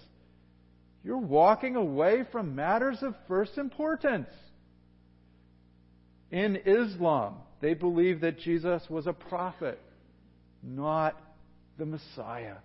You're 1.05 1.17
walking 1.17 1.77
away 1.77 2.23
from 2.31 2.55
matters 2.55 2.97
of 3.01 3.15
first 3.29 3.57
importance. 3.57 4.27
In 6.31 6.57
Islam, 6.65 7.35
they 7.61 7.73
believe 7.73 8.21
that 8.21 8.39
Jesus 8.39 8.83
was 8.89 9.07
a 9.07 9.13
prophet, 9.13 9.79
not 10.65 11.19
the 11.77 11.85
Messiah. 11.85 12.55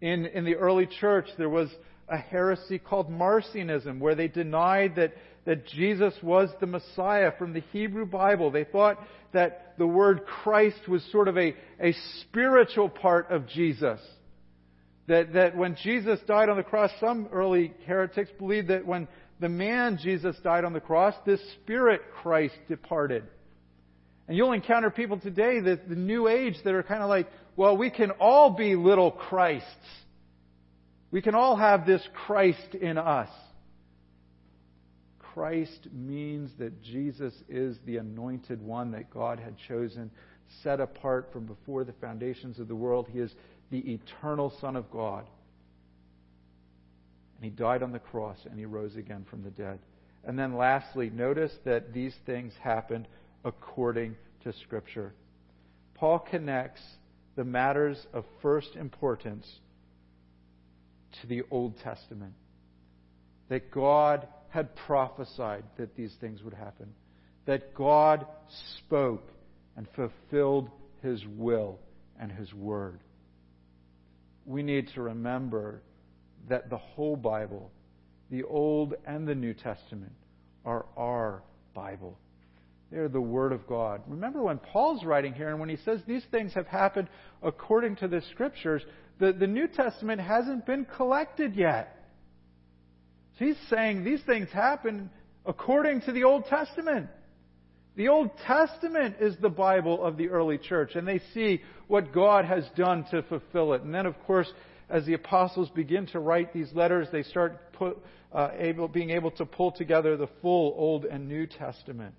In, 0.00 0.26
in 0.26 0.44
the 0.44 0.56
early 0.56 0.86
church, 0.86 1.26
there 1.38 1.48
was 1.48 1.68
a 2.08 2.16
heresy 2.16 2.78
called 2.78 3.10
Marcionism, 3.10 3.98
where 3.98 4.14
they 4.14 4.28
denied 4.28 4.96
that, 4.96 5.14
that 5.46 5.66
Jesus 5.66 6.12
was 6.22 6.50
the 6.60 6.66
Messiah 6.66 7.32
from 7.38 7.52
the 7.52 7.62
Hebrew 7.72 8.04
Bible. 8.04 8.50
They 8.50 8.64
thought 8.64 8.98
that 9.32 9.74
the 9.78 9.86
word 9.86 10.26
Christ 10.26 10.88
was 10.88 11.02
sort 11.10 11.28
of 11.28 11.38
a, 11.38 11.54
a 11.80 11.94
spiritual 12.20 12.88
part 12.88 13.30
of 13.30 13.48
Jesus. 13.48 14.00
That, 15.08 15.32
that 15.32 15.56
when 15.56 15.76
Jesus 15.82 16.20
died 16.26 16.48
on 16.48 16.56
the 16.56 16.62
cross, 16.62 16.90
some 17.00 17.28
early 17.32 17.72
heretics 17.86 18.30
believed 18.38 18.68
that 18.68 18.86
when 18.86 19.08
the 19.40 19.48
man 19.48 19.98
Jesus 20.00 20.36
died 20.44 20.64
on 20.64 20.72
the 20.72 20.80
cross, 20.80 21.14
this 21.24 21.40
spirit 21.62 22.02
Christ 22.22 22.54
departed. 22.68 23.24
And 24.32 24.38
you'll 24.38 24.52
encounter 24.52 24.88
people 24.88 25.18
today, 25.18 25.60
that 25.60 25.90
the 25.90 25.94
new 25.94 26.26
age, 26.26 26.54
that 26.64 26.72
are 26.72 26.82
kind 26.82 27.02
of 27.02 27.10
like, 27.10 27.30
well, 27.54 27.76
we 27.76 27.90
can 27.90 28.12
all 28.12 28.48
be 28.48 28.74
little 28.74 29.10
Christs. 29.10 29.68
We 31.10 31.20
can 31.20 31.34
all 31.34 31.54
have 31.54 31.84
this 31.84 32.00
Christ 32.24 32.74
in 32.80 32.96
us. 32.96 33.28
Christ 35.18 35.86
means 35.92 36.50
that 36.58 36.82
Jesus 36.82 37.34
is 37.46 37.76
the 37.84 37.98
anointed 37.98 38.62
one 38.62 38.92
that 38.92 39.10
God 39.10 39.38
had 39.38 39.54
chosen, 39.68 40.10
set 40.62 40.80
apart 40.80 41.28
from 41.30 41.44
before 41.44 41.84
the 41.84 41.92
foundations 42.00 42.58
of 42.58 42.68
the 42.68 42.74
world. 42.74 43.08
He 43.12 43.18
is 43.18 43.34
the 43.70 43.80
eternal 43.80 44.50
Son 44.62 44.76
of 44.76 44.90
God. 44.90 45.26
And 47.36 47.44
he 47.44 47.50
died 47.50 47.82
on 47.82 47.92
the 47.92 47.98
cross 47.98 48.38
and 48.46 48.58
he 48.58 48.64
rose 48.64 48.96
again 48.96 49.26
from 49.28 49.42
the 49.42 49.50
dead. 49.50 49.78
And 50.24 50.38
then 50.38 50.56
lastly, 50.56 51.10
notice 51.10 51.52
that 51.66 51.92
these 51.92 52.14
things 52.24 52.54
happened 52.62 53.06
according 53.44 54.16
to 54.44 54.52
Scripture. 54.64 55.14
Paul 55.94 56.18
connects 56.18 56.82
the 57.36 57.44
matters 57.44 58.06
of 58.12 58.24
first 58.40 58.76
importance 58.76 59.46
to 61.20 61.26
the 61.26 61.42
Old 61.50 61.78
Testament. 61.80 62.34
That 63.48 63.70
God 63.70 64.26
had 64.48 64.74
prophesied 64.76 65.64
that 65.76 65.96
these 65.96 66.14
things 66.20 66.42
would 66.42 66.54
happen. 66.54 66.92
That 67.46 67.74
God 67.74 68.26
spoke 68.78 69.28
and 69.76 69.86
fulfilled 69.96 70.70
His 71.02 71.22
will 71.26 71.78
and 72.18 72.30
His 72.30 72.52
word. 72.52 73.00
We 74.44 74.62
need 74.62 74.88
to 74.94 75.02
remember 75.02 75.82
that 76.48 76.70
the 76.70 76.78
whole 76.78 77.16
Bible, 77.16 77.70
the 78.30 78.42
Old 78.44 78.94
and 79.06 79.26
the 79.26 79.34
New 79.34 79.54
Testament, 79.54 80.12
are 80.64 80.86
our 80.96 81.42
Bible. 81.74 82.18
They 82.92 82.98
are 82.98 83.08
the 83.08 83.20
Word 83.22 83.52
of 83.52 83.66
God. 83.66 84.02
Remember 84.06 84.42
when 84.42 84.58
Paul's 84.58 85.02
writing 85.02 85.32
here, 85.32 85.48
and 85.48 85.58
when 85.58 85.70
he 85.70 85.78
says 85.78 86.00
these 86.06 86.24
things 86.30 86.52
have 86.52 86.66
happened 86.66 87.08
according 87.42 87.96
to 87.96 88.08
the 88.08 88.20
Scriptures, 88.32 88.82
the, 89.18 89.32
the 89.32 89.46
New 89.46 89.66
Testament 89.66 90.20
hasn't 90.20 90.66
been 90.66 90.84
collected 90.84 91.54
yet. 91.54 91.96
So 93.38 93.46
He's 93.46 93.56
saying 93.70 94.04
these 94.04 94.20
things 94.24 94.50
happen 94.50 95.08
according 95.46 96.02
to 96.02 96.12
the 96.12 96.24
Old 96.24 96.44
Testament. 96.46 97.08
The 97.96 98.08
Old 98.08 98.30
Testament 98.46 99.16
is 99.20 99.36
the 99.40 99.48
Bible 99.48 100.04
of 100.04 100.18
the 100.18 100.28
early 100.28 100.58
church, 100.58 100.94
and 100.94 101.08
they 101.08 101.20
see 101.32 101.62
what 101.88 102.12
God 102.12 102.44
has 102.44 102.64
done 102.76 103.06
to 103.10 103.22
fulfill 103.22 103.72
it. 103.72 103.82
And 103.82 103.94
then, 103.94 104.04
of 104.04 104.18
course, 104.26 104.52
as 104.90 105.06
the 105.06 105.14
apostles 105.14 105.70
begin 105.70 106.06
to 106.08 106.20
write 106.20 106.52
these 106.52 106.70
letters, 106.74 107.08
they 107.10 107.22
start 107.22 107.72
put, 107.72 107.98
uh, 108.32 108.50
able, 108.58 108.86
being 108.86 109.10
able 109.10 109.30
to 109.32 109.46
pull 109.46 109.72
together 109.72 110.18
the 110.18 110.28
full 110.42 110.74
Old 110.76 111.06
and 111.06 111.26
New 111.26 111.46
Testament. 111.46 112.14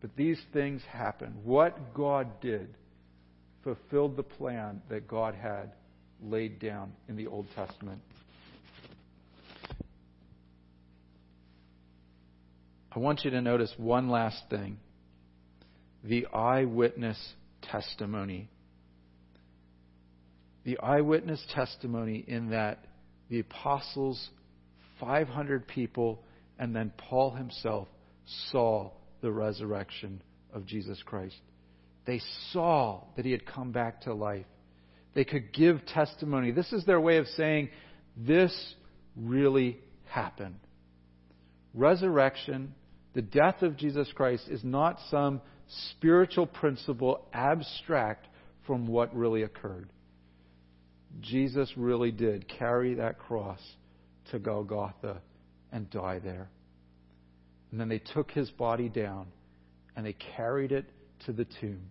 But 0.00 0.14
these 0.16 0.40
things 0.52 0.82
happened. 0.90 1.34
What 1.44 1.94
God 1.94 2.40
did 2.40 2.74
fulfilled 3.64 4.16
the 4.16 4.22
plan 4.22 4.80
that 4.88 5.08
God 5.08 5.34
had 5.34 5.72
laid 6.22 6.58
down 6.58 6.92
in 7.08 7.16
the 7.16 7.26
Old 7.26 7.46
Testament. 7.54 8.00
I 12.92 12.98
want 13.00 13.24
you 13.24 13.30
to 13.30 13.40
notice 13.40 13.72
one 13.76 14.08
last 14.08 14.42
thing 14.50 14.78
the 16.04 16.26
eyewitness 16.32 17.18
testimony. 17.62 18.48
The 20.64 20.78
eyewitness 20.78 21.44
testimony 21.54 22.24
in 22.26 22.50
that 22.50 22.84
the 23.28 23.40
apostles, 23.40 24.30
500 25.00 25.66
people, 25.66 26.22
and 26.58 26.74
then 26.74 26.92
Paul 26.96 27.32
himself 27.32 27.88
saw 28.50 28.90
the 29.20 29.30
resurrection 29.30 30.22
of 30.52 30.66
Jesus 30.66 31.02
Christ. 31.04 31.36
They 32.06 32.20
saw 32.52 33.04
that 33.16 33.24
he 33.24 33.32
had 33.32 33.44
come 33.46 33.72
back 33.72 34.02
to 34.02 34.14
life. 34.14 34.46
They 35.14 35.24
could 35.24 35.52
give 35.52 35.84
testimony. 35.86 36.52
This 36.52 36.72
is 36.72 36.84
their 36.84 37.00
way 37.00 37.18
of 37.18 37.26
saying, 37.28 37.70
this 38.16 38.74
really 39.16 39.78
happened. 40.06 40.58
Resurrection, 41.74 42.74
the 43.14 43.22
death 43.22 43.62
of 43.62 43.76
Jesus 43.76 44.08
Christ, 44.14 44.44
is 44.48 44.64
not 44.64 44.98
some 45.10 45.40
spiritual 45.90 46.46
principle 46.46 47.26
abstract 47.32 48.26
from 48.66 48.86
what 48.86 49.14
really 49.14 49.42
occurred. 49.42 49.90
Jesus 51.20 51.70
really 51.76 52.10
did 52.10 52.48
carry 52.48 52.94
that 52.94 53.18
cross 53.18 53.60
to 54.30 54.38
Golgotha 54.38 55.20
and 55.72 55.90
die 55.90 56.18
there. 56.18 56.48
And 57.70 57.80
then 57.80 57.88
they 57.88 57.98
took 57.98 58.30
his 58.30 58.50
body 58.50 58.88
down 58.88 59.26
and 59.96 60.06
they 60.06 60.14
carried 60.36 60.72
it 60.72 60.86
to 61.26 61.32
the 61.32 61.46
tomb. 61.60 61.82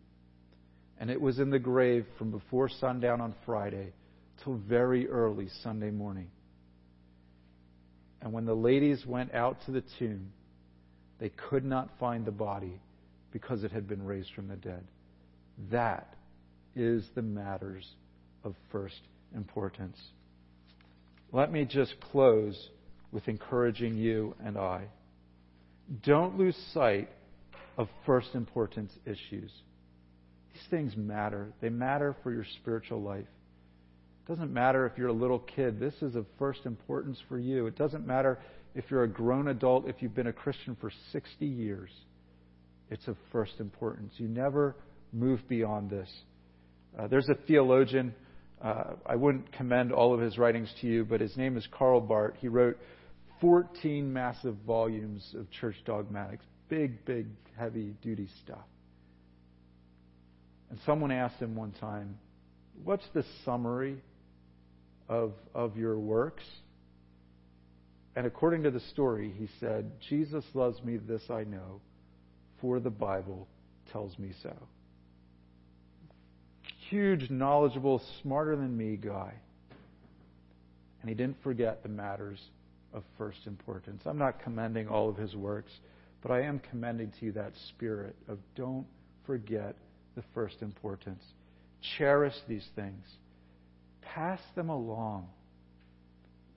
And 1.00 1.10
it 1.10 1.22
was 1.22 1.40
in 1.40 1.50
the 1.50 1.60
grave 1.60 2.06
from 2.18 2.32
before 2.32 2.70
sundown 2.70 3.22
on 3.22 3.36
Friday 3.46 3.94
till 4.44 4.56
very 4.56 5.08
early 5.08 5.50
Sunday 5.62 5.92
morning. 5.92 6.30
And 8.22 8.34
when 8.34 8.46
the 8.46 8.56
ladies 8.56 9.06
went 9.06 9.34
out 9.34 9.58
to 9.66 9.72
the 9.72 9.84
tomb, 10.00 10.32
they 11.20 11.30
could 11.30 11.64
not 11.64 11.90
find 12.00 12.26
the 12.26 12.32
body 12.32 12.80
because 13.32 13.64
it 13.64 13.72
had 13.72 13.88
been 13.88 14.04
raised 14.04 14.34
from 14.34 14.48
the 14.48 14.56
dead. 14.56 14.84
That 15.72 16.16
is 16.76 17.04
the 17.16 17.22
matters 17.22 17.88
of 18.44 18.56
first 18.72 19.00
importance. 19.36 19.98
Let 21.32 21.52
me 21.52 21.66
just 21.66 22.00
close 22.12 22.70
with 23.12 23.28
encouraging 23.28 23.98
you 23.98 24.36
and 24.44 24.58
I. 24.58 24.86
Don't 26.04 26.38
lose 26.38 26.58
sight 26.74 27.10
of 27.78 27.88
first 28.06 28.30
importance 28.34 28.92
issues. 29.06 29.52
These 30.54 30.64
things 30.70 30.98
matter. 30.98 31.54
They 31.62 31.70
matter 31.70 32.16
for 32.24 32.32
your 32.32 32.46
spiritual 32.62 33.02
life. 33.02 33.28
It 34.26 34.30
doesn't 34.30 34.52
matter 34.52 34.86
if 34.86 34.98
you're 34.98 35.08
a 35.08 35.14
little 35.14 35.40
kid. 35.40 35.80
This 35.80 35.94
is 36.02 36.16
of 36.16 36.26
first 36.38 36.66
importance 36.66 37.18
for 37.30 37.40
you. 37.40 37.68
It 37.68 37.78
doesn't 37.78 38.06
matter 38.06 38.40
if 38.76 38.86
you're 38.90 39.04
a 39.04 39.08
grown 39.08 39.48
adult, 39.48 39.88
if 39.88 39.96
you've 40.02 40.16
been 40.16 40.28
a 40.28 40.34
Christian 40.34 40.76
for 40.82 40.92
60 41.12 41.46
years. 41.46 41.90
It's 42.90 43.08
of 43.08 43.16
first 43.32 43.60
importance. 43.60 44.14
You 44.18 44.28
never 44.28 44.76
move 45.14 45.40
beyond 45.48 45.90
this. 45.90 46.10
Uh, 46.98 47.08
there's 47.08 47.30
a 47.30 47.36
theologian. 47.48 48.14
Uh, 48.62 48.96
I 49.06 49.16
wouldn't 49.16 49.52
commend 49.54 49.92
all 49.92 50.14
of 50.14 50.20
his 50.20 50.38
writings 50.38 50.74
to 50.82 50.88
you, 50.88 51.06
but 51.06 51.22
his 51.22 51.36
name 51.38 51.58
is 51.58 51.68
Karl 51.72 52.02
Barth. 52.02 52.36
He 52.40 52.48
wrote 52.48 52.78
14 53.42 54.12
massive 54.12 54.56
volumes 54.66 55.36
of 55.38 55.50
church 55.52 55.76
dogmatics. 55.86 56.46
Big, 56.70 57.06
big, 57.06 57.28
heavy 57.58 57.96
duty 58.02 58.28
stuff. 58.44 58.66
And 60.70 60.80
someone 60.86 61.12
asked 61.12 61.38
him 61.38 61.56
one 61.56 61.72
time, 61.74 62.18
What's 62.84 63.06
the 63.14 63.24
summary 63.44 64.02
of, 65.10 65.34
of 65.56 65.78
your 65.78 65.98
works? 65.98 66.44
And 68.16 68.26
according 68.26 68.64
to 68.64 68.72
the 68.72 68.80
story, 68.80 69.34
he 69.38 69.48
said, 69.60 69.92
Jesus 70.10 70.44
loves 70.54 70.82
me, 70.84 70.98
this 70.98 71.22
I 71.30 71.44
know, 71.44 71.82
for 72.62 72.80
the 72.80 72.90
Bible 72.90 73.48
tells 73.92 74.18
me 74.18 74.32
so. 74.42 74.56
Huge, 76.90 77.30
knowledgeable, 77.30 78.02
smarter 78.22 78.56
than 78.56 78.76
me 78.76 78.98
guy. 78.98 79.34
And 81.02 81.10
he 81.10 81.16
didn't 81.16 81.42
forget 81.44 81.84
the 81.84 81.90
matters 81.90 82.40
of 82.94 83.04
first 83.18 83.40
importance. 83.46 84.02
I'm 84.06 84.18
not 84.18 84.42
commending 84.42 84.88
all 84.88 85.10
of 85.10 85.18
his 85.18 85.36
works, 85.36 85.72
but 86.22 86.32
I 86.32 86.42
am 86.42 86.60
commending 86.70 87.12
to 87.20 87.26
you 87.26 87.32
that 87.34 87.52
spirit 87.70 88.16
of 88.28 88.40
don't 88.56 88.88
forget 89.26 89.76
the 90.16 90.24
first 90.34 90.62
importance. 90.62 91.24
Cherish 91.98 92.34
these 92.48 92.68
things. 92.76 93.06
Pass 94.02 94.40
them 94.56 94.70
along. 94.70 95.28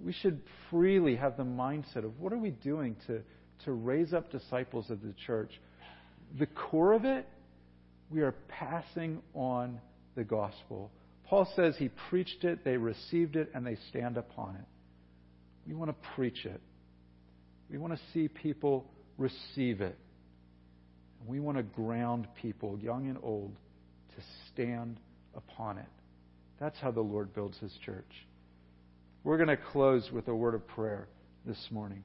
We 0.02 0.12
should 0.12 0.40
freely 0.70 1.16
have 1.16 1.36
the 1.36 1.44
mindset 1.44 2.04
of 2.04 2.18
what 2.18 2.32
are 2.32 2.38
we 2.38 2.50
doing 2.50 2.96
to, 3.06 3.20
to 3.64 3.72
raise 3.72 4.14
up 4.14 4.30
disciples 4.30 4.88
of 4.88 5.02
the 5.02 5.14
church? 5.26 5.50
The 6.38 6.46
core 6.46 6.94
of 6.94 7.04
it, 7.04 7.28
we 8.08 8.22
are 8.22 8.34
passing 8.48 9.20
on 9.34 9.78
the 10.16 10.24
gospel. 10.24 10.90
Paul 11.26 11.46
says 11.54 11.74
he 11.78 11.90
preached 12.08 12.44
it, 12.44 12.64
they 12.64 12.76
received 12.76 13.36
it, 13.36 13.50
and 13.54 13.66
they 13.66 13.76
stand 13.90 14.16
upon 14.16 14.56
it. 14.56 14.64
We 15.70 15.76
want 15.76 15.90
to 15.90 16.08
preach 16.16 16.46
it. 16.46 16.60
We 17.70 17.78
want 17.78 17.92
to 17.92 18.00
see 18.12 18.26
people 18.26 18.90
receive 19.16 19.80
it. 19.80 19.96
We 21.28 21.38
want 21.38 21.58
to 21.58 21.62
ground 21.62 22.26
people, 22.42 22.76
young 22.82 23.06
and 23.06 23.16
old, 23.22 23.54
to 24.16 24.22
stand 24.52 24.98
upon 25.36 25.78
it. 25.78 25.86
That's 26.58 26.76
how 26.80 26.90
the 26.90 27.02
Lord 27.02 27.32
builds 27.34 27.56
his 27.58 27.72
church. 27.86 28.10
We're 29.22 29.36
going 29.36 29.56
to 29.56 29.56
close 29.56 30.10
with 30.12 30.26
a 30.26 30.34
word 30.34 30.56
of 30.56 30.66
prayer 30.66 31.06
this 31.46 31.68
morning. 31.70 32.02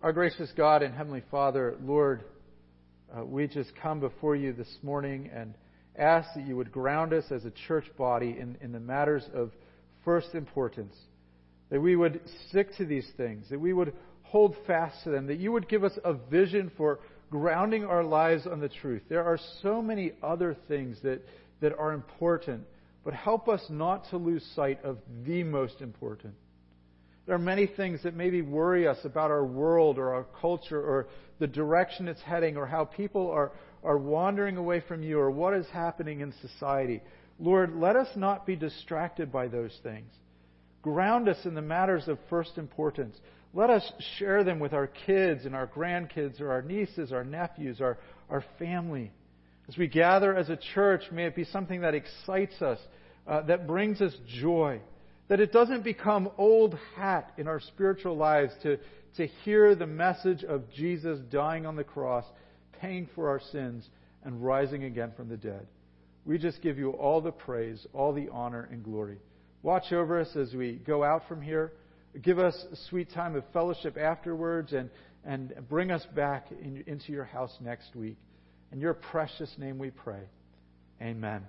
Our 0.00 0.14
gracious 0.14 0.50
God 0.56 0.82
and 0.82 0.94
Heavenly 0.94 1.22
Father, 1.30 1.76
Lord, 1.82 2.24
uh, 3.14 3.26
we 3.26 3.46
just 3.46 3.72
come 3.82 4.00
before 4.00 4.36
you 4.36 4.54
this 4.54 4.74
morning 4.82 5.28
and 5.34 5.52
ask 5.98 6.30
that 6.34 6.46
you 6.46 6.56
would 6.56 6.72
ground 6.72 7.12
us 7.12 7.24
as 7.30 7.44
a 7.44 7.52
church 7.66 7.84
body 7.98 8.38
in, 8.40 8.56
in 8.62 8.72
the 8.72 8.80
matters 8.80 9.24
of 9.34 9.50
first 10.08 10.34
importance. 10.34 10.94
That 11.68 11.82
we 11.82 11.94
would 11.94 12.22
stick 12.48 12.74
to 12.78 12.86
these 12.86 13.06
things, 13.18 13.44
that 13.50 13.60
we 13.60 13.74
would 13.74 13.92
hold 14.22 14.56
fast 14.66 15.04
to 15.04 15.10
them, 15.10 15.26
that 15.26 15.36
you 15.36 15.52
would 15.52 15.68
give 15.68 15.84
us 15.84 15.92
a 16.02 16.14
vision 16.14 16.72
for 16.78 17.00
grounding 17.30 17.84
our 17.84 18.02
lives 18.02 18.46
on 18.46 18.58
the 18.58 18.70
truth. 18.70 19.02
There 19.10 19.22
are 19.22 19.38
so 19.60 19.82
many 19.82 20.12
other 20.22 20.56
things 20.66 20.96
that, 21.02 21.20
that 21.60 21.76
are 21.76 21.92
important, 21.92 22.62
but 23.04 23.12
help 23.12 23.50
us 23.50 23.60
not 23.68 24.08
to 24.08 24.16
lose 24.16 24.42
sight 24.56 24.82
of 24.82 24.96
the 25.26 25.42
most 25.42 25.82
important. 25.82 26.32
There 27.26 27.34
are 27.34 27.38
many 27.38 27.66
things 27.66 28.02
that 28.04 28.16
maybe 28.16 28.40
worry 28.40 28.88
us 28.88 29.00
about 29.04 29.30
our 29.30 29.44
world 29.44 29.98
or 29.98 30.14
our 30.14 30.24
culture 30.40 30.80
or 30.80 31.08
the 31.38 31.46
direction 31.46 32.08
it's 32.08 32.22
heading 32.22 32.56
or 32.56 32.64
how 32.64 32.86
people 32.86 33.30
are, 33.30 33.52
are 33.84 33.98
wandering 33.98 34.56
away 34.56 34.82
from 34.88 35.02
you 35.02 35.18
or 35.18 35.30
what 35.30 35.52
is 35.52 35.66
happening 35.70 36.20
in 36.20 36.32
society. 36.40 37.02
Lord, 37.38 37.76
let 37.76 37.96
us 37.96 38.08
not 38.16 38.46
be 38.46 38.56
distracted 38.56 39.30
by 39.30 39.48
those 39.48 39.76
things. 39.82 40.12
Ground 40.82 41.28
us 41.28 41.38
in 41.44 41.54
the 41.54 41.62
matters 41.62 42.08
of 42.08 42.18
first 42.28 42.58
importance. 42.58 43.16
Let 43.54 43.70
us 43.70 43.90
share 44.18 44.44
them 44.44 44.58
with 44.58 44.72
our 44.72 44.86
kids 44.86 45.44
and 45.44 45.54
our 45.54 45.66
grandkids 45.66 46.40
or 46.40 46.50
our 46.50 46.62
nieces, 46.62 47.12
our 47.12 47.24
nephews, 47.24 47.80
our, 47.80 47.98
our 48.28 48.44
family. 48.58 49.12
As 49.68 49.76
we 49.76 49.86
gather 49.86 50.34
as 50.34 50.48
a 50.48 50.58
church, 50.74 51.02
may 51.12 51.26
it 51.26 51.36
be 51.36 51.44
something 51.44 51.82
that 51.82 51.94
excites 51.94 52.60
us, 52.62 52.78
uh, 53.26 53.42
that 53.42 53.66
brings 53.66 54.00
us 54.00 54.14
joy. 54.26 54.80
That 55.28 55.40
it 55.40 55.52
doesn't 55.52 55.84
become 55.84 56.30
old 56.38 56.78
hat 56.96 57.32
in 57.36 57.48
our 57.48 57.60
spiritual 57.60 58.16
lives 58.16 58.52
to, 58.62 58.78
to 59.16 59.26
hear 59.44 59.74
the 59.74 59.86
message 59.86 60.42
of 60.42 60.70
Jesus 60.72 61.18
dying 61.30 61.66
on 61.66 61.76
the 61.76 61.84
cross, 61.84 62.24
paying 62.80 63.08
for 63.14 63.28
our 63.28 63.40
sins, 63.52 63.86
and 64.24 64.42
rising 64.42 64.84
again 64.84 65.12
from 65.16 65.28
the 65.28 65.36
dead. 65.36 65.66
We 66.28 66.36
just 66.36 66.60
give 66.60 66.76
you 66.76 66.90
all 66.90 67.22
the 67.22 67.32
praise, 67.32 67.86
all 67.94 68.12
the 68.12 68.28
honor, 68.30 68.68
and 68.70 68.84
glory. 68.84 69.16
Watch 69.62 69.92
over 69.92 70.20
us 70.20 70.28
as 70.36 70.52
we 70.52 70.74
go 70.74 71.02
out 71.02 71.22
from 71.26 71.40
here. 71.40 71.72
Give 72.20 72.38
us 72.38 72.54
a 72.70 72.76
sweet 72.90 73.10
time 73.14 73.34
of 73.34 73.44
fellowship 73.54 73.96
afterwards 73.96 74.74
and, 74.74 74.90
and 75.24 75.54
bring 75.70 75.90
us 75.90 76.04
back 76.14 76.48
in, 76.50 76.84
into 76.86 77.12
your 77.12 77.24
house 77.24 77.56
next 77.62 77.96
week. 77.96 78.18
In 78.72 78.78
your 78.78 78.92
precious 78.92 79.50
name 79.56 79.78
we 79.78 79.90
pray. 79.90 80.20
Amen. 81.00 81.46